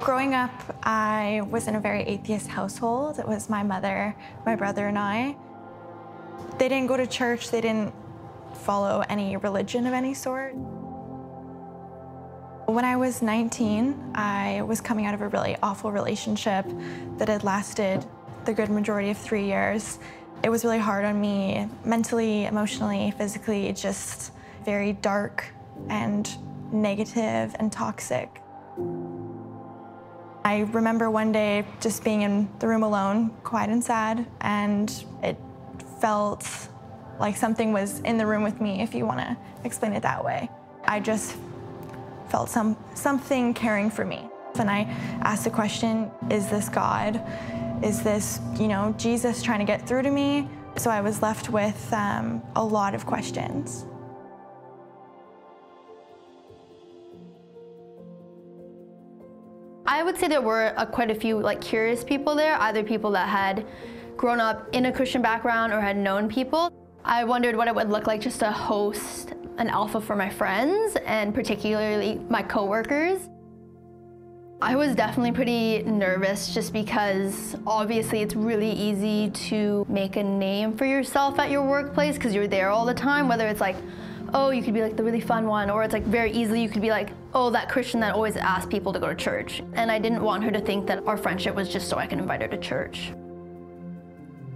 Growing 0.00 0.32
up, 0.32 0.50
I 0.82 1.42
was 1.50 1.68
in 1.68 1.74
a 1.74 1.80
very 1.80 2.00
atheist 2.04 2.48
household. 2.48 3.18
It 3.18 3.28
was 3.28 3.50
my 3.50 3.62
mother, 3.62 4.16
my 4.46 4.56
brother, 4.56 4.86
and 4.88 4.98
I. 4.98 5.36
They 6.58 6.70
didn't 6.70 6.86
go 6.86 6.96
to 6.96 7.06
church, 7.06 7.50
they 7.50 7.60
didn't 7.60 7.92
follow 8.54 9.04
any 9.10 9.36
religion 9.36 9.86
of 9.86 9.92
any 9.92 10.14
sort. 10.14 10.54
When 12.64 12.82
I 12.86 12.96
was 12.96 13.20
19, 13.20 14.12
I 14.14 14.62
was 14.62 14.80
coming 14.80 15.04
out 15.04 15.12
of 15.12 15.20
a 15.20 15.28
really 15.28 15.58
awful 15.62 15.92
relationship 15.92 16.64
that 17.18 17.28
had 17.28 17.44
lasted 17.44 18.02
the 18.46 18.54
good 18.54 18.70
majority 18.70 19.10
of 19.10 19.18
three 19.18 19.44
years. 19.44 19.98
It 20.42 20.48
was 20.48 20.64
really 20.64 20.78
hard 20.78 21.04
on 21.04 21.20
me 21.20 21.68
mentally, 21.84 22.46
emotionally, 22.46 23.10
physically, 23.18 23.70
just 23.74 24.32
very 24.64 24.94
dark 24.94 25.44
and 25.90 26.26
negative 26.72 27.54
and 27.58 27.70
toxic. 27.70 28.40
I 30.44 30.60
remember 30.72 31.10
one 31.10 31.32
day 31.32 31.64
just 31.80 32.02
being 32.02 32.22
in 32.22 32.48
the 32.58 32.66
room 32.66 32.82
alone, 32.82 33.30
quiet 33.44 33.70
and 33.70 33.84
sad, 33.84 34.26
and 34.40 35.04
it 35.22 35.36
felt 36.00 36.48
like 37.18 37.36
something 37.36 37.72
was 37.72 38.00
in 38.00 38.16
the 38.16 38.26
room 38.26 38.42
with 38.42 38.60
me, 38.60 38.80
if 38.80 38.94
you 38.94 39.04
want 39.04 39.20
to 39.20 39.36
explain 39.64 39.92
it 39.92 40.02
that 40.02 40.24
way. 40.24 40.48
I 40.84 41.00
just 41.00 41.36
felt 42.30 42.48
some 42.48 42.76
something 42.94 43.52
caring 43.52 43.90
for 43.90 44.04
me. 44.04 44.28
And 44.58 44.70
I 44.70 44.82
asked 45.22 45.44
the 45.44 45.50
question, 45.50 46.10
is 46.30 46.48
this 46.48 46.68
God? 46.68 47.22
Is 47.82 48.02
this, 48.02 48.40
you 48.58 48.68
know, 48.68 48.94
Jesus 48.98 49.42
trying 49.42 49.60
to 49.60 49.64
get 49.64 49.86
through 49.86 50.02
to 50.02 50.10
me? 50.10 50.48
So 50.76 50.90
I 50.90 51.00
was 51.00 51.22
left 51.22 51.50
with 51.50 51.92
um, 51.92 52.42
a 52.56 52.64
lot 52.64 52.94
of 52.94 53.06
questions. 53.06 53.84
I 59.90 60.04
would 60.04 60.16
say 60.16 60.28
there 60.28 60.40
were 60.40 60.72
uh, 60.76 60.86
quite 60.86 61.10
a 61.10 61.14
few 61.16 61.40
like 61.40 61.60
curious 61.60 62.04
people 62.04 62.36
there, 62.36 62.54
either 62.60 62.84
people 62.84 63.10
that 63.10 63.28
had 63.28 63.66
grown 64.16 64.38
up 64.38 64.68
in 64.72 64.86
a 64.86 64.92
Christian 64.92 65.20
background 65.20 65.72
or 65.72 65.80
had 65.80 65.96
known 65.96 66.28
people. 66.28 66.72
I 67.04 67.24
wondered 67.24 67.56
what 67.56 67.66
it 67.66 67.74
would 67.74 67.90
look 67.90 68.06
like 68.06 68.20
just 68.20 68.38
to 68.38 68.52
host 68.52 69.32
an 69.58 69.68
alpha 69.68 70.00
for 70.00 70.14
my 70.14 70.30
friends 70.30 70.96
and 71.04 71.34
particularly 71.34 72.20
my 72.28 72.40
coworkers. 72.40 73.28
I 74.62 74.76
was 74.76 74.94
definitely 74.94 75.32
pretty 75.32 75.82
nervous 75.82 76.54
just 76.54 76.72
because 76.72 77.56
obviously 77.66 78.20
it's 78.20 78.36
really 78.36 78.70
easy 78.70 79.30
to 79.48 79.84
make 79.88 80.14
a 80.14 80.22
name 80.22 80.76
for 80.76 80.84
yourself 80.84 81.40
at 81.40 81.50
your 81.50 81.66
workplace 81.66 82.14
because 82.14 82.32
you're 82.32 82.46
there 82.46 82.68
all 82.68 82.86
the 82.86 82.94
time, 82.94 83.26
whether 83.26 83.48
it's 83.48 83.60
like, 83.60 83.76
oh, 84.34 84.50
you 84.50 84.62
could 84.62 84.74
be 84.74 84.82
like 84.82 84.96
the 84.96 85.02
really 85.02 85.20
fun 85.20 85.46
one, 85.46 85.70
or 85.70 85.82
it's 85.82 85.92
like 85.92 86.04
very 86.04 86.32
easily 86.32 86.62
you 86.62 86.68
could 86.68 86.82
be 86.82 86.90
like, 86.90 87.10
oh, 87.34 87.50
that 87.50 87.68
Christian 87.68 88.00
that 88.00 88.14
always 88.14 88.36
asks 88.36 88.68
people 88.70 88.92
to 88.92 88.98
go 88.98 89.08
to 89.08 89.14
church. 89.14 89.62
And 89.74 89.90
I 89.90 89.98
didn't 89.98 90.22
want 90.22 90.44
her 90.44 90.50
to 90.50 90.60
think 90.60 90.86
that 90.86 91.06
our 91.06 91.16
friendship 91.16 91.54
was 91.54 91.68
just 91.68 91.88
so 91.88 91.96
I 91.96 92.06
could 92.06 92.18
invite 92.18 92.42
her 92.42 92.48
to 92.48 92.58
church. 92.58 93.12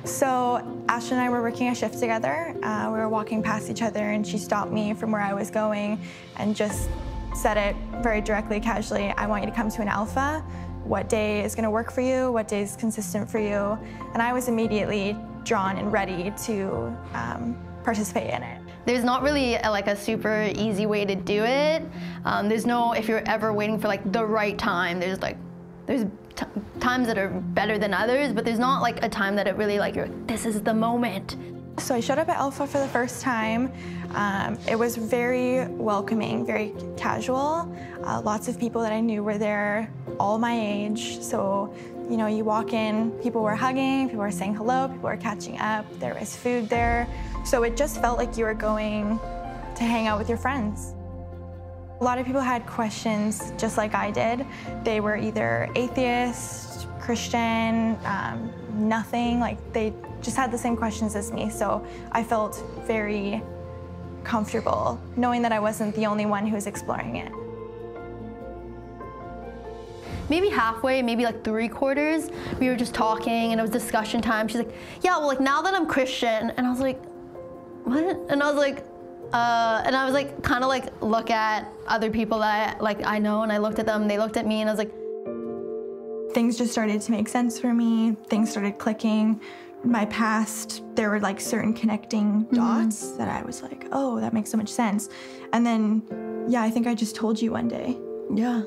So 0.05 0.85
Ashton 0.89 1.19
and 1.19 1.27
I 1.27 1.31
were 1.31 1.41
working 1.41 1.69
a 1.69 1.75
shift 1.75 1.99
together. 1.99 2.55
Uh, 2.63 2.91
we 2.93 2.99
were 2.99 3.09
walking 3.09 3.43
past 3.43 3.71
each 3.71 3.81
other 3.81 4.11
and 4.11 4.27
she 4.27 4.37
stopped 4.37 4.71
me 4.71 4.93
from 4.93 5.11
where 5.11 5.23
I 5.23 5.33
was 5.33 5.51
going 5.51 5.99
and 6.37 6.55
just 6.55 6.91
said 7.35 7.57
it 7.57 7.75
very 8.03 8.21
directly, 8.21 8.61
casually, 8.61 9.11
I 9.13 9.27
want 9.27 9.43
you 9.43 9.51
to 9.51 9.57
come 9.57 9.71
to 9.71 9.83
an 9.83 9.89
alpha. 9.89 10.45
What 10.85 11.09
day 11.09 11.43
is 11.43 11.55
gonna 11.55 11.71
work 11.71 11.91
for 11.91 12.03
you? 12.03 12.31
What 12.31 12.49
day 12.49 12.63
is 12.63 12.77
consistent 12.77 13.31
for 13.31 13.39
you? 13.39 13.79
And 14.13 14.23
I 14.23 14.35
was 14.35 14.49
immediately 14.49 15.17
drawn 15.43 15.79
and 15.79 15.91
ready 15.91 16.33
to 16.45 16.97
um, 17.15 17.57
participate 17.83 18.31
in 18.31 18.43
it. 18.43 18.64
There's 18.87 19.05
not 19.05 19.23
really 19.23 19.57
a, 19.57 19.71
like 19.71 19.87
a 19.87 19.97
super 19.97 20.51
easy 20.55 20.87
way 20.87 21.05
to 21.05 21.15
do 21.15 21.43
it. 21.45 21.83
Um, 22.25 22.49
there's 22.49 22.67
no, 22.67 22.93
if 22.93 23.09
you're 23.09 23.27
ever 23.27 23.53
waiting 23.53 23.79
for 23.79 23.89
like 23.89 24.13
the 24.13 24.25
right 24.25 24.59
time, 24.59 25.01
there's 25.01 25.21
like, 25.23 25.37
there's 25.87 26.07
times 26.81 27.07
that 27.07 27.17
are 27.17 27.29
better 27.29 27.79
than 27.79 27.95
others, 27.95 28.33
but 28.33 28.45
there's 28.45 28.59
not 28.59 28.83
like 28.83 29.03
a 29.05 29.09
time 29.09 29.37
that 29.37 29.47
it 29.47 29.57
really 29.57 29.79
like, 29.79 29.95
you're 29.95 30.09
this 30.27 30.45
is 30.47 30.63
the 30.63 30.75
moment. 30.75 31.37
So 31.79 31.95
I 31.95 32.01
showed 32.01 32.19
up 32.19 32.29
at 32.29 32.37
Alpha 32.37 32.67
for 32.67 32.79
the 32.79 32.89
first 32.89 33.21
time. 33.21 33.73
Um, 34.15 34.59
it 34.69 34.79
was 34.79 34.97
very 34.97 35.67
welcoming, 35.67 36.47
very 36.47 36.73
casual. 36.97 37.77
Uh, 38.05 38.21
lots 38.21 38.47
of 38.47 38.61
people 38.61 38.81
that 38.83 38.93
I 38.93 39.01
knew 39.01 39.25
were 39.25 39.39
there, 39.39 39.91
all 40.21 40.39
my 40.39 40.57
age. 40.57 41.21
So, 41.21 41.75
you 42.11 42.17
know, 42.17 42.27
you 42.27 42.45
walk 42.45 42.73
in, 42.73 43.11
people 43.23 43.43
were 43.43 43.55
hugging, 43.55 44.09
people 44.09 44.21
were 44.21 44.31
saying 44.31 44.55
hello, 44.55 44.89
people 44.89 45.09
were 45.09 45.17
catching 45.17 45.59
up, 45.59 45.87
there 45.99 46.15
was 46.15 46.37
food 46.37 46.69
there. 46.69 47.09
So 47.45 47.63
it 47.63 47.77
just 47.77 48.01
felt 48.01 48.19
like 48.19 48.37
you 48.37 48.45
were 48.45 48.55
going 48.55 49.19
to 49.77 49.83
hang 49.83 50.07
out 50.07 50.19
with 50.19 50.29
your 50.29 50.39
friends. 50.39 50.95
A 52.01 52.05
lot 52.05 52.19
of 52.19 52.27
people 52.27 52.41
had 52.41 52.67
questions 52.67 53.53
just 53.57 53.77
like 53.77 53.95
I 53.95 54.11
did. 54.11 54.45
They 54.83 55.01
were 55.01 55.17
either 55.17 55.71
atheist, 55.75 56.87
Christian, 57.01 57.99
um, 58.05 58.53
nothing, 58.75 59.41
like 59.41 59.59
they 59.73 59.95
just 60.21 60.37
had 60.37 60.51
the 60.51 60.59
same 60.59 60.77
questions 60.77 61.15
as 61.17 61.33
me. 61.33 61.49
So 61.51 61.87
I 62.13 62.23
felt 62.23 62.63
very 62.87 63.43
comfortable 64.25 65.01
knowing 65.17 65.43
that 65.43 65.53
I 65.53 65.61
wasn't 65.61 65.95
the 65.95 66.07
only 66.07 66.27
one 66.27 66.47
who 66.47 66.55
was 66.55 66.67
exploring 66.67 67.17
it. 67.17 67.33
Maybe 70.29 70.49
halfway, 70.49 71.03
maybe 71.03 71.25
like 71.25 71.45
three 71.45 71.69
quarters, 71.69 72.31
we 72.59 72.69
were 72.69 72.77
just 72.77 72.95
talking 72.95 73.53
and 73.53 73.61
it 73.61 73.63
was 73.63 73.71
discussion 73.71 74.21
time. 74.21 74.49
She's 74.49 74.59
like, 74.59 74.75
yeah, 75.03 75.19
well, 75.19 75.27
like 75.27 75.41
now 75.41 75.63
that 75.63 75.75
I'm 75.75 75.87
Christian, 75.87 76.51
and 76.51 76.67
I 76.67 76.71
was 76.71 76.81
like, 76.81 77.03
what? 77.85 78.05
And 78.31 78.43
I 78.43 78.47
was 78.47 78.57
like, 78.57 78.85
uh, 79.33 79.83
and 79.85 79.95
I 79.95 80.05
was 80.05 80.15
like, 80.15 80.43
kind 80.43 80.65
of 80.65 80.69
like 80.69 81.03
look 81.03 81.31
at 81.31 81.71
other 81.87 82.11
people 82.11 82.39
that 82.39 82.77
I, 82.77 82.81
like 82.81 83.05
I 83.05 83.19
know, 83.19 83.43
and 83.43 83.53
I 83.53 83.59
looked 83.59 83.79
at 83.79 83.87
them, 83.87 84.09
they 84.09 84.19
looked 84.19 84.37
at 84.37 84.47
me, 84.47 84.61
and 84.61 84.71
I 84.71 84.73
was 84.73 84.79
like, 84.79 84.93
things 86.35 86.57
just 86.59 86.73
started 86.73 87.01
to 87.01 87.13
make 87.13 87.29
sense 87.29 87.61
for 87.61 87.73
me. 87.73 88.17
Things 88.29 88.51
started 88.51 88.79
clicking 88.79 89.41
my 89.85 90.07
past, 90.07 90.83
there 90.95 91.11
were 91.11 91.21
like 91.21 91.41
certain 91.41 91.75
connecting 91.75 92.45
mm-hmm. 92.45 92.57
dots 92.57 93.13
that 93.13 93.29
I 93.29 93.43
was 93.43 93.63
like, 93.63 93.87
oh, 93.93 94.21
that 94.21 94.33
makes 94.33 94.51
so 94.51 94.57
much 94.57 94.71
sense. 94.71 95.09
And 95.53 95.65
then, 95.65 96.03
yeah, 96.49 96.63
I 96.63 96.71
think 96.71 96.87
I 96.87 96.95
just 96.95 97.15
told 97.15 97.41
you 97.41 97.53
one 97.53 97.69
day. 97.69 97.99
Yeah. 98.35 98.63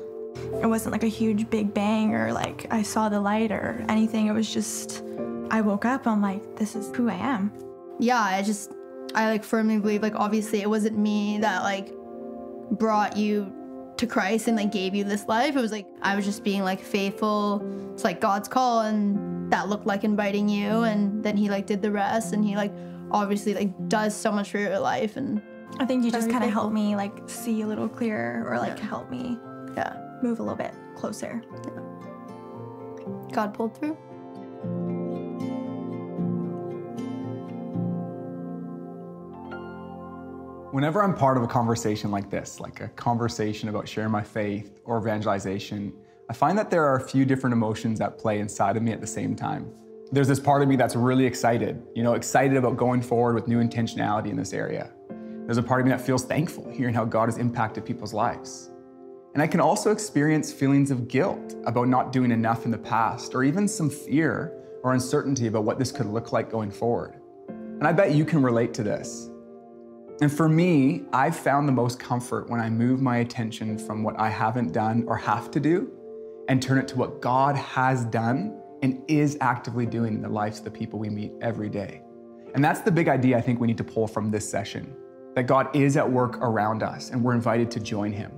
It 0.62 0.66
wasn't 0.66 0.92
like 0.92 1.04
a 1.04 1.08
huge 1.08 1.48
big 1.50 1.74
bang 1.74 2.14
or 2.14 2.32
like 2.32 2.66
I 2.70 2.82
saw 2.82 3.08
the 3.08 3.20
light 3.20 3.52
or 3.52 3.84
anything. 3.88 4.26
It 4.26 4.32
was 4.32 4.52
just, 4.52 5.02
I 5.50 5.60
woke 5.60 5.84
up, 5.84 6.06
I'm 6.06 6.22
like, 6.22 6.56
this 6.56 6.74
is 6.74 6.94
who 6.94 7.08
I 7.08 7.14
am. 7.14 7.52
Yeah, 7.98 8.20
I 8.20 8.42
just, 8.42 8.72
I 9.14 9.30
like 9.30 9.44
firmly 9.44 9.78
believe, 9.78 10.02
like, 10.02 10.14
obviously 10.14 10.60
it 10.60 10.68
wasn't 10.68 10.98
me 10.98 11.38
that 11.38 11.62
like 11.62 11.92
brought 12.70 13.16
you 13.16 13.52
to 13.98 14.06
Christ 14.06 14.48
and 14.48 14.56
like 14.56 14.72
gave 14.72 14.94
you 14.94 15.04
this 15.04 15.26
life. 15.26 15.56
It 15.56 15.60
was 15.60 15.72
like 15.72 15.86
I 16.02 16.16
was 16.16 16.24
just 16.24 16.44
being 16.44 16.62
like 16.62 16.80
faithful. 16.80 17.62
It's 17.92 18.04
like 18.04 18.20
God's 18.20 18.48
call 18.48 18.80
and 18.80 19.52
that 19.52 19.68
looked 19.68 19.86
like 19.86 20.04
inviting 20.04 20.48
you 20.48 20.82
and 20.82 21.22
then 21.22 21.36
he 21.36 21.50
like 21.50 21.66
did 21.66 21.82
the 21.82 21.90
rest 21.90 22.32
and 22.32 22.44
he 22.44 22.54
like 22.54 22.72
obviously 23.10 23.54
like 23.54 23.88
does 23.88 24.14
so 24.14 24.30
much 24.30 24.50
for 24.50 24.58
your 24.58 24.78
life 24.78 25.16
and 25.16 25.42
I 25.78 25.84
think 25.84 26.04
you 26.04 26.10
just 26.10 26.30
kind 26.30 26.44
of 26.44 26.50
helped 26.50 26.74
me 26.74 26.96
like 26.96 27.12
see 27.26 27.62
a 27.62 27.66
little 27.66 27.88
clearer 27.88 28.44
or 28.46 28.58
like 28.58 28.78
yeah. 28.78 28.84
help 28.84 29.10
me 29.10 29.38
yeah 29.74 30.07
move 30.22 30.40
a 30.40 30.42
little 30.42 30.56
bit 30.56 30.74
closer. 30.96 31.42
God 33.32 33.54
pulled 33.54 33.76
through. 33.76 33.96
Whenever 40.70 41.02
I'm 41.02 41.14
part 41.14 41.36
of 41.36 41.42
a 41.42 41.46
conversation 41.46 42.10
like 42.10 42.30
this, 42.30 42.60
like 42.60 42.80
a 42.80 42.88
conversation 42.88 43.68
about 43.68 43.88
sharing 43.88 44.10
my 44.10 44.22
faith 44.22 44.80
or 44.84 44.98
evangelization, 44.98 45.92
I 46.28 46.34
find 46.34 46.58
that 46.58 46.70
there 46.70 46.84
are 46.84 46.96
a 46.96 47.00
few 47.00 47.24
different 47.24 47.54
emotions 47.54 47.98
that 48.00 48.18
play 48.18 48.38
inside 48.38 48.76
of 48.76 48.82
me 48.82 48.92
at 48.92 49.00
the 49.00 49.06
same 49.06 49.34
time. 49.34 49.72
There's 50.12 50.28
this 50.28 50.38
part 50.38 50.62
of 50.62 50.68
me 50.68 50.76
that's 50.76 50.94
really 50.94 51.24
excited, 51.24 51.82
you 51.94 52.02
know, 52.02 52.14
excited 52.14 52.56
about 52.56 52.76
going 52.76 53.00
forward 53.00 53.34
with 53.34 53.48
new 53.48 53.62
intentionality 53.62 54.28
in 54.28 54.36
this 54.36 54.52
area. 54.52 54.90
There's 55.46 55.58
a 55.58 55.62
part 55.62 55.80
of 55.80 55.86
me 55.86 55.90
that 55.92 56.02
feels 56.02 56.24
thankful 56.24 56.68
hearing 56.70 56.94
how 56.94 57.06
God 57.06 57.30
has 57.30 57.38
impacted 57.38 57.86
people's 57.86 58.12
lives. 58.12 58.70
And 59.38 59.42
I 59.44 59.46
can 59.46 59.60
also 59.60 59.92
experience 59.92 60.52
feelings 60.52 60.90
of 60.90 61.06
guilt 61.06 61.54
about 61.64 61.86
not 61.86 62.10
doing 62.10 62.32
enough 62.32 62.64
in 62.64 62.72
the 62.72 62.78
past, 62.78 63.36
or 63.36 63.44
even 63.44 63.68
some 63.68 63.88
fear 63.88 64.52
or 64.82 64.94
uncertainty 64.94 65.46
about 65.46 65.62
what 65.62 65.78
this 65.78 65.92
could 65.92 66.06
look 66.06 66.32
like 66.32 66.50
going 66.50 66.72
forward. 66.72 67.20
And 67.46 67.86
I 67.86 67.92
bet 67.92 68.10
you 68.10 68.24
can 68.24 68.42
relate 68.42 68.74
to 68.74 68.82
this. 68.82 69.30
And 70.20 70.32
for 70.32 70.48
me, 70.48 71.04
I've 71.12 71.36
found 71.36 71.68
the 71.68 71.72
most 71.72 72.00
comfort 72.00 72.50
when 72.50 72.58
I 72.58 72.68
move 72.68 73.00
my 73.00 73.18
attention 73.18 73.78
from 73.78 74.02
what 74.02 74.18
I 74.18 74.28
haven't 74.28 74.72
done 74.72 75.04
or 75.06 75.16
have 75.16 75.52
to 75.52 75.60
do 75.60 75.88
and 76.48 76.60
turn 76.60 76.78
it 76.78 76.88
to 76.88 76.96
what 76.96 77.20
God 77.20 77.54
has 77.54 78.06
done 78.06 78.60
and 78.82 79.00
is 79.06 79.38
actively 79.40 79.86
doing 79.86 80.14
in 80.14 80.20
the 80.20 80.28
lives 80.28 80.58
of 80.58 80.64
the 80.64 80.72
people 80.72 80.98
we 80.98 81.10
meet 81.10 81.30
every 81.40 81.68
day. 81.68 82.02
And 82.56 82.64
that's 82.64 82.80
the 82.80 82.90
big 82.90 83.06
idea 83.06 83.38
I 83.38 83.40
think 83.40 83.60
we 83.60 83.68
need 83.68 83.78
to 83.78 83.84
pull 83.84 84.08
from 84.08 84.32
this 84.32 84.50
session 84.50 84.96
that 85.36 85.44
God 85.44 85.68
is 85.76 85.96
at 85.96 86.10
work 86.10 86.38
around 86.38 86.82
us 86.82 87.10
and 87.10 87.22
we're 87.22 87.34
invited 87.34 87.70
to 87.70 87.78
join 87.78 88.10
Him. 88.10 88.32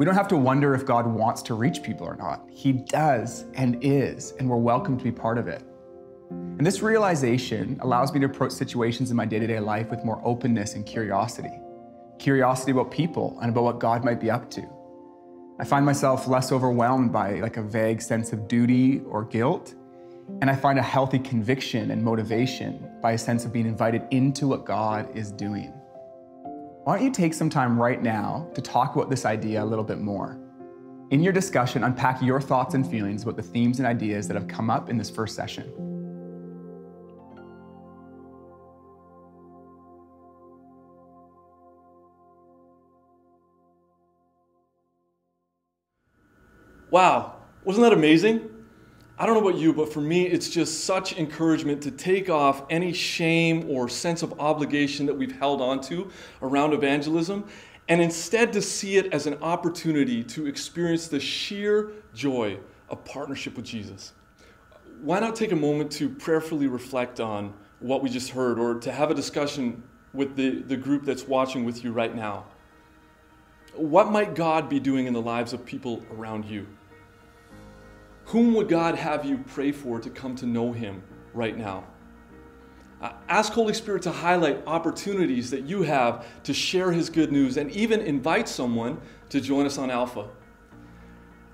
We 0.00 0.06
don't 0.06 0.14
have 0.14 0.28
to 0.28 0.36
wonder 0.38 0.72
if 0.72 0.86
God 0.86 1.06
wants 1.06 1.42
to 1.42 1.52
reach 1.52 1.82
people 1.82 2.06
or 2.06 2.16
not. 2.16 2.48
He 2.50 2.72
does 2.72 3.44
and 3.52 3.76
is, 3.84 4.32
and 4.38 4.48
we're 4.48 4.56
welcome 4.56 4.96
to 4.96 5.04
be 5.04 5.12
part 5.12 5.36
of 5.36 5.46
it. 5.46 5.62
And 6.30 6.66
this 6.66 6.80
realization 6.80 7.78
allows 7.82 8.10
me 8.14 8.20
to 8.20 8.24
approach 8.24 8.52
situations 8.52 9.10
in 9.10 9.16
my 9.18 9.26
day 9.26 9.38
to 9.38 9.46
day 9.46 9.60
life 9.60 9.90
with 9.90 10.02
more 10.02 10.18
openness 10.24 10.72
and 10.72 10.86
curiosity 10.86 11.52
curiosity 12.18 12.72
about 12.72 12.90
people 12.90 13.36
and 13.42 13.50
about 13.50 13.64
what 13.64 13.78
God 13.78 14.02
might 14.02 14.20
be 14.20 14.30
up 14.30 14.50
to. 14.52 14.66
I 15.58 15.64
find 15.66 15.84
myself 15.84 16.26
less 16.26 16.50
overwhelmed 16.50 17.12
by 17.12 17.40
like 17.40 17.58
a 17.58 17.62
vague 17.62 18.00
sense 18.00 18.32
of 18.32 18.48
duty 18.48 19.00
or 19.00 19.26
guilt. 19.26 19.74
And 20.40 20.48
I 20.48 20.56
find 20.56 20.78
a 20.78 20.82
healthy 20.82 21.18
conviction 21.18 21.90
and 21.90 22.02
motivation 22.02 22.90
by 23.02 23.12
a 23.12 23.18
sense 23.18 23.44
of 23.44 23.52
being 23.52 23.66
invited 23.66 24.06
into 24.12 24.48
what 24.48 24.64
God 24.64 25.14
is 25.14 25.30
doing. 25.30 25.74
Why 26.84 26.96
don't 26.96 27.04
you 27.04 27.12
take 27.12 27.34
some 27.34 27.50
time 27.50 27.78
right 27.78 28.02
now 28.02 28.50
to 28.54 28.62
talk 28.62 28.96
about 28.96 29.10
this 29.10 29.26
idea 29.26 29.62
a 29.62 29.66
little 29.66 29.84
bit 29.84 29.98
more? 29.98 30.40
In 31.10 31.22
your 31.22 31.32
discussion, 31.32 31.84
unpack 31.84 32.22
your 32.22 32.40
thoughts 32.40 32.74
and 32.74 32.88
feelings 32.90 33.22
about 33.22 33.36
the 33.36 33.42
themes 33.42 33.80
and 33.80 33.86
ideas 33.86 34.26
that 34.28 34.34
have 34.34 34.48
come 34.48 34.70
up 34.70 34.88
in 34.88 34.96
this 34.96 35.10
first 35.10 35.36
session. 35.36 35.70
Wow, 46.90 47.42
wasn't 47.62 47.84
that 47.84 47.92
amazing? 47.92 48.59
I 49.20 49.26
don't 49.26 49.34
know 49.34 49.50
about 49.50 49.60
you, 49.60 49.74
but 49.74 49.92
for 49.92 50.00
me, 50.00 50.26
it's 50.26 50.48
just 50.48 50.84
such 50.84 51.18
encouragement 51.18 51.82
to 51.82 51.90
take 51.90 52.30
off 52.30 52.62
any 52.70 52.90
shame 52.94 53.66
or 53.68 53.86
sense 53.86 54.22
of 54.22 54.40
obligation 54.40 55.04
that 55.04 55.14
we've 55.14 55.38
held 55.38 55.60
onto 55.60 56.10
around 56.40 56.72
evangelism 56.72 57.44
and 57.90 58.00
instead 58.00 58.50
to 58.54 58.62
see 58.62 58.96
it 58.96 59.12
as 59.12 59.26
an 59.26 59.34
opportunity 59.42 60.24
to 60.24 60.46
experience 60.46 61.06
the 61.08 61.20
sheer 61.20 61.92
joy 62.14 62.58
of 62.88 63.04
partnership 63.04 63.56
with 63.56 63.66
Jesus. 63.66 64.14
Why 65.02 65.20
not 65.20 65.36
take 65.36 65.52
a 65.52 65.56
moment 65.56 65.92
to 65.92 66.08
prayerfully 66.08 66.66
reflect 66.66 67.20
on 67.20 67.52
what 67.80 68.02
we 68.02 68.08
just 68.08 68.30
heard 68.30 68.58
or 68.58 68.76
to 68.76 68.90
have 68.90 69.10
a 69.10 69.14
discussion 69.14 69.82
with 70.14 70.34
the, 70.34 70.62
the 70.62 70.78
group 70.78 71.04
that's 71.04 71.28
watching 71.28 71.66
with 71.66 71.84
you 71.84 71.92
right 71.92 72.14
now? 72.14 72.46
What 73.74 74.10
might 74.10 74.34
God 74.34 74.70
be 74.70 74.80
doing 74.80 75.04
in 75.04 75.12
the 75.12 75.20
lives 75.20 75.52
of 75.52 75.66
people 75.66 76.02
around 76.10 76.46
you? 76.46 76.66
Whom 78.30 78.54
would 78.54 78.68
God 78.68 78.94
have 78.94 79.24
you 79.24 79.38
pray 79.38 79.72
for 79.72 79.98
to 79.98 80.08
come 80.08 80.36
to 80.36 80.46
know 80.46 80.70
Him 80.70 81.02
right 81.34 81.58
now? 81.58 81.82
Uh, 83.02 83.10
ask 83.28 83.52
Holy 83.52 83.74
Spirit 83.74 84.02
to 84.02 84.12
highlight 84.12 84.62
opportunities 84.68 85.50
that 85.50 85.64
you 85.64 85.82
have 85.82 86.24
to 86.44 86.54
share 86.54 86.92
His 86.92 87.10
good 87.10 87.32
news 87.32 87.56
and 87.56 87.72
even 87.72 88.00
invite 88.00 88.48
someone 88.48 89.00
to 89.30 89.40
join 89.40 89.66
us 89.66 89.78
on 89.78 89.90
Alpha. 89.90 90.28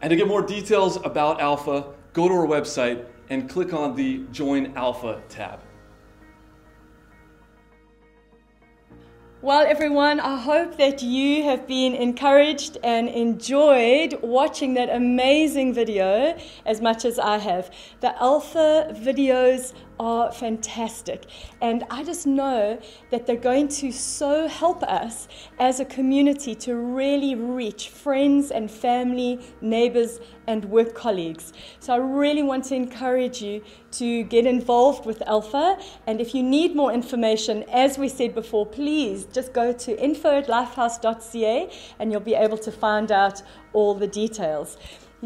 And 0.03 0.11
to 0.11 0.17
get 0.17 0.29
more 0.29 0.43
details 0.43 0.97
about 0.97 1.41
Alpha, 1.41 1.95
go 2.13 2.29
to 2.29 2.35
our 2.35 2.47
website 2.47 3.07
and 3.31 3.49
click 3.49 3.73
on 3.73 3.97
the 3.97 4.27
Join 4.31 4.77
Alpha 4.77 5.23
tab. 5.31 5.61
Well, 9.43 9.67
everyone, 9.67 10.19
I 10.19 10.41
hope 10.41 10.79
that 10.79 11.03
you 11.03 11.45
have 11.45 11.67
been 11.67 11.95
encouraged 11.95 12.79
and 12.83 13.07
enjoyed 13.07 14.19
watching 14.23 14.73
that 14.75 14.89
amazing 14.89 15.75
video 15.75 16.39
as 16.65 16.81
much 16.81 17.05
as 17.05 17.19
I 17.19 17.37
have. 17.37 17.71
The 18.01 18.19
Alpha 18.19 18.95
videos 18.97 19.75
are 19.99 20.33
fantastic. 20.33 21.27
And 21.61 21.85
I 21.91 22.05
just 22.05 22.27
know 22.27 22.79
that 23.11 23.27
they're 23.27 23.37
going 23.37 23.69
to 23.69 23.93
so 23.93 24.49
help 24.49 24.83
us 24.83 25.29
as 25.59 25.81
a 25.81 25.85
community 25.85 26.55
to 26.57 26.77
really 26.77 27.35
reach 27.35 27.89
friends 27.89 28.51
and 28.51 28.71
family, 28.71 29.41
neighbors, 29.61 30.21
and 30.47 30.65
work 30.67 30.95
colleagues. 30.95 31.53
So 31.81 31.95
I 31.95 31.97
really 31.97 32.43
want 32.43 32.65
to 32.67 32.75
encourage 32.75 33.43
you 33.43 33.63
to 33.93 34.23
get 34.25 34.47
involved 34.47 35.07
with 35.07 35.23
Alpha. 35.27 35.79
And 36.07 36.21
if 36.21 36.35
you 36.35 36.43
need 36.43 36.77
more 36.77 36.93
information, 36.93 37.65
as 37.73 37.99
we 37.99 38.09
said 38.09 38.35
before, 38.35 38.67
please 38.67 39.25
just 39.33 39.53
go 39.53 39.73
to 39.73 40.03
info 40.03 40.39
at 40.39 40.47
lifehouse.ca 40.47 41.71
and 41.99 42.13
you'll 42.13 42.21
be 42.21 42.35
able 42.35 42.59
to 42.59 42.71
find 42.71 43.11
out 43.11 43.43
all 43.73 43.95
the 43.95 44.07
details 44.07 44.79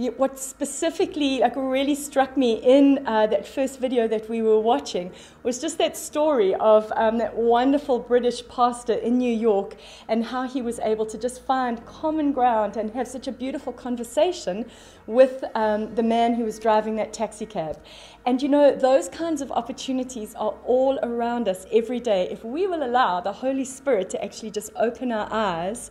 what 0.09 0.39
specifically 0.39 1.41
like 1.41 1.55
really 1.57 1.95
struck 1.95 2.37
me 2.37 2.55
in 2.55 3.07
uh, 3.07 3.27
that 3.27 3.47
first 3.47 3.79
video 3.79 4.09
that 4.09 4.29
we 4.29 4.41
were 4.43 4.61
watching 4.61 5.13
was 5.43 5.61
just 5.61 5.79
that 5.79 5.97
story 5.97 6.55
of 6.55 6.93
um, 6.97 7.19
that 7.19 7.37
wonderful 7.37 7.99
British 7.99 8.47
pastor 8.49 8.95
in 8.95 9.19
New 9.19 9.33
York 9.33 9.77
and 10.09 10.25
how 10.25 10.47
he 10.47 10.63
was 10.63 10.79
able 10.81 11.07
to 11.07 11.19
just 11.19 11.43
find 11.43 11.85
common 11.87 12.33
ground 12.33 12.77
and 12.77 12.91
have 12.93 13.09
such 13.09 13.27
a 13.27 13.33
beautiful 13.33 13.73
conversation 13.73 14.65
with 15.07 15.45
um, 15.55 15.95
the 15.95 16.03
man 16.03 16.35
who 16.35 16.45
was 16.45 16.59
driving 16.59 16.97
that 16.97 17.13
taxi 17.13 17.47
cab. 17.47 17.79
And 18.27 18.41
you 18.41 18.49
know, 18.49 18.75
those 18.75 19.09
kinds 19.09 19.41
of 19.41 19.51
opportunities 19.51 20.35
are 20.35 20.55
all 20.65 20.99
around 21.03 21.49
us 21.49 21.67
every 21.73 22.01
day 22.01 22.29
if 22.31 22.45
we 22.45 22.67
will 22.67 22.85
allow 22.85 23.21
the 23.21 23.33
Holy 23.33 23.65
Spirit 23.65 24.09
to 24.11 24.25
actually 24.25 24.51
just 24.51 24.71
open 24.77 25.11
our 25.11 25.29
eyes 25.31 25.91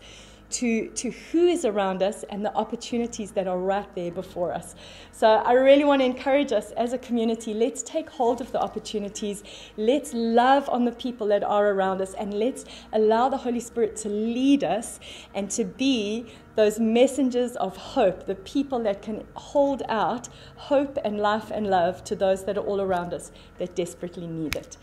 to, 0.52 0.89
to 0.89 1.12
who 1.12 1.47
is 1.47 1.66
around 1.66 2.02
us 2.02 2.24
and 2.30 2.43
the 2.43 2.54
opportunities 2.56 3.32
that 3.32 3.47
are 3.47 3.58
right 3.58 3.93
there 3.95 4.12
before 4.12 4.54
us. 4.54 4.76
So 5.12 5.28
I 5.28 5.54
really 5.54 5.84
want 5.84 6.02
to 6.02 6.06
encourage 6.06 6.52
us 6.52 6.72
as 6.72 6.93
a 6.93 6.97
community 6.97 7.54
let's 7.54 7.84
take 7.84 8.10
hold 8.10 8.41
of 8.41 8.52
the 8.52 8.62
opportunities, 8.62 9.43
let's 9.78 10.14
love 10.14 10.70
on 10.70 10.86
the 10.86 10.91
people 10.91 11.28
that 11.28 11.43
are 11.43 11.70
around 11.70 12.02
us, 12.02 12.14
and 12.14 12.34
let's 12.34 12.66
allow 12.93 13.30
the 13.30 13.38
Holy 13.38 13.60
Spirit 13.60 13.95
to 13.97 14.10
lead 14.10 14.64
us 14.64 15.00
and 15.36 15.50
to 15.52 15.64
be 15.64 16.26
those 16.56 16.80
messengers 16.80 17.56
of 17.58 17.78
hope, 17.78 18.26
the 18.26 18.36
people 18.36 18.80
that 18.80 19.02
can 19.02 19.26
hold 19.36 19.82
out 19.88 20.28
hope 20.56 20.97
and 21.06 21.20
life 21.20 21.52
and 21.52 21.68
love 21.68 22.04
to 22.04 22.16
those 22.16 22.43
that 22.45 22.58
are 22.58 22.66
all 22.66 22.82
around 22.82 23.14
us 23.14 23.32
that 23.58 23.76
desperately 23.76 24.28
need 24.28 24.56
it. 24.56 24.78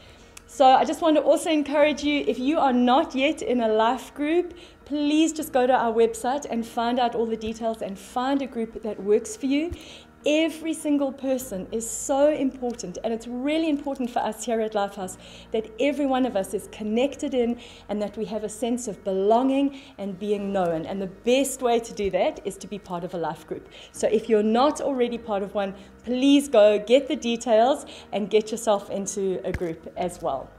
So 0.49 0.65
I 0.65 0.85
just 0.85 1.03
want 1.03 1.17
to 1.17 1.23
also 1.23 1.51
encourage 1.51 2.05
you 2.05 2.25
if 2.27 2.39
you 2.39 2.59
are 2.59 2.73
not 2.73 3.15
yet 3.15 3.43
in 3.43 3.61
a 3.61 3.69
life 3.69 4.15
group, 4.15 4.55
please 4.87 5.33
just 5.33 5.53
go 5.53 5.67
to 5.67 5.73
our 5.75 5.93
website 5.93 6.47
and 6.49 6.65
find 6.65 6.99
out 6.99 7.15
all 7.15 7.27
the 7.27 7.37
details 7.37 7.83
and 7.83 7.99
find 7.99 8.41
a 8.41 8.47
group 8.47 8.83
that 8.83 9.03
works 9.03 9.37
for 9.37 9.47
you. 9.47 9.73
Every 10.25 10.75
single 10.75 11.13
person 11.13 11.69
is 11.71 11.89
so 11.89 12.33
important, 12.33 12.99
and 13.05 13.13
it's 13.13 13.29
really 13.29 13.69
important 13.69 14.11
for 14.11 14.21
us 14.21 14.45
here 14.45 14.61
at 14.61 14.73
Lifehouse 14.73 15.19
that 15.53 15.71
every 15.79 16.07
one 16.07 16.25
of 16.25 16.37
us 16.37 16.55
is 16.55 16.69
connected 16.73 17.35
in 17.35 17.61
and 17.89 18.01
that 18.03 18.17
we 18.17 18.25
have 18.25 18.43
a 18.43 18.49
sense 18.49 18.89
of 18.89 19.03
belonging 19.05 19.81
and 19.99 20.19
being 20.19 20.53
known. 20.53 20.87
And 20.87 21.01
the 21.03 21.07
best 21.07 21.63
way 21.63 21.79
to 21.79 21.93
do 21.93 22.11
that 22.11 22.41
is 22.45 22.57
to 22.59 22.67
be 22.67 22.79
part 22.79 23.05
of 23.05 23.15
a 23.15 23.19
life 23.19 23.47
group. 23.47 23.69
So 23.93 24.09
if 24.09 24.29
you're 24.29 24.43
not 24.43 24.81
already 24.81 25.19
part 25.19 25.43
of 25.45 25.55
one, 25.55 25.75
please 26.05 26.49
go 26.49 26.79
get 26.79 27.07
the 27.07 27.17
details 27.17 27.87
and 28.13 28.31
get 28.31 28.51
yourself 28.51 28.91
into 28.91 29.41
a 29.45 29.53
group 29.53 29.93
as 29.97 30.23
well. 30.23 30.51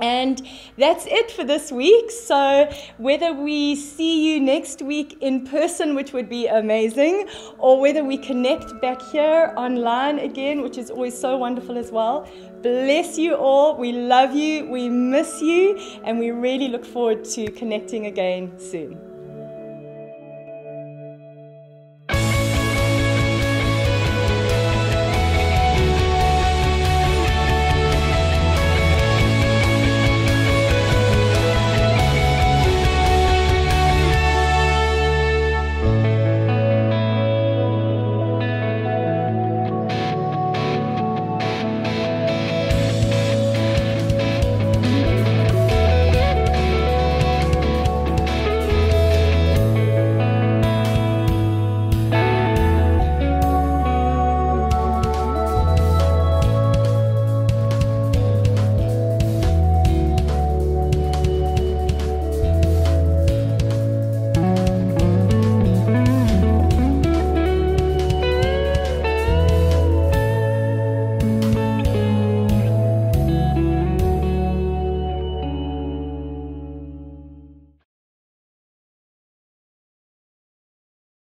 And 0.00 0.46
that's 0.76 1.06
it 1.06 1.30
for 1.30 1.44
this 1.44 1.72
week. 1.72 2.10
So, 2.10 2.70
whether 2.98 3.32
we 3.32 3.74
see 3.74 4.32
you 4.32 4.40
next 4.40 4.82
week 4.82 5.18
in 5.20 5.46
person, 5.46 5.94
which 5.94 6.12
would 6.12 6.28
be 6.28 6.46
amazing, 6.46 7.28
or 7.58 7.80
whether 7.80 8.04
we 8.04 8.16
connect 8.16 8.80
back 8.80 9.00
here 9.10 9.52
online 9.56 10.18
again, 10.18 10.62
which 10.62 10.78
is 10.78 10.90
always 10.90 11.18
so 11.18 11.36
wonderful 11.36 11.76
as 11.76 11.90
well, 11.90 12.28
bless 12.62 13.18
you 13.18 13.34
all. 13.34 13.76
We 13.76 13.92
love 13.92 14.34
you, 14.34 14.68
we 14.68 14.88
miss 14.88 15.40
you, 15.40 15.76
and 16.04 16.18
we 16.18 16.30
really 16.30 16.68
look 16.68 16.84
forward 16.84 17.24
to 17.36 17.50
connecting 17.52 18.06
again 18.06 18.58
soon. 18.58 19.07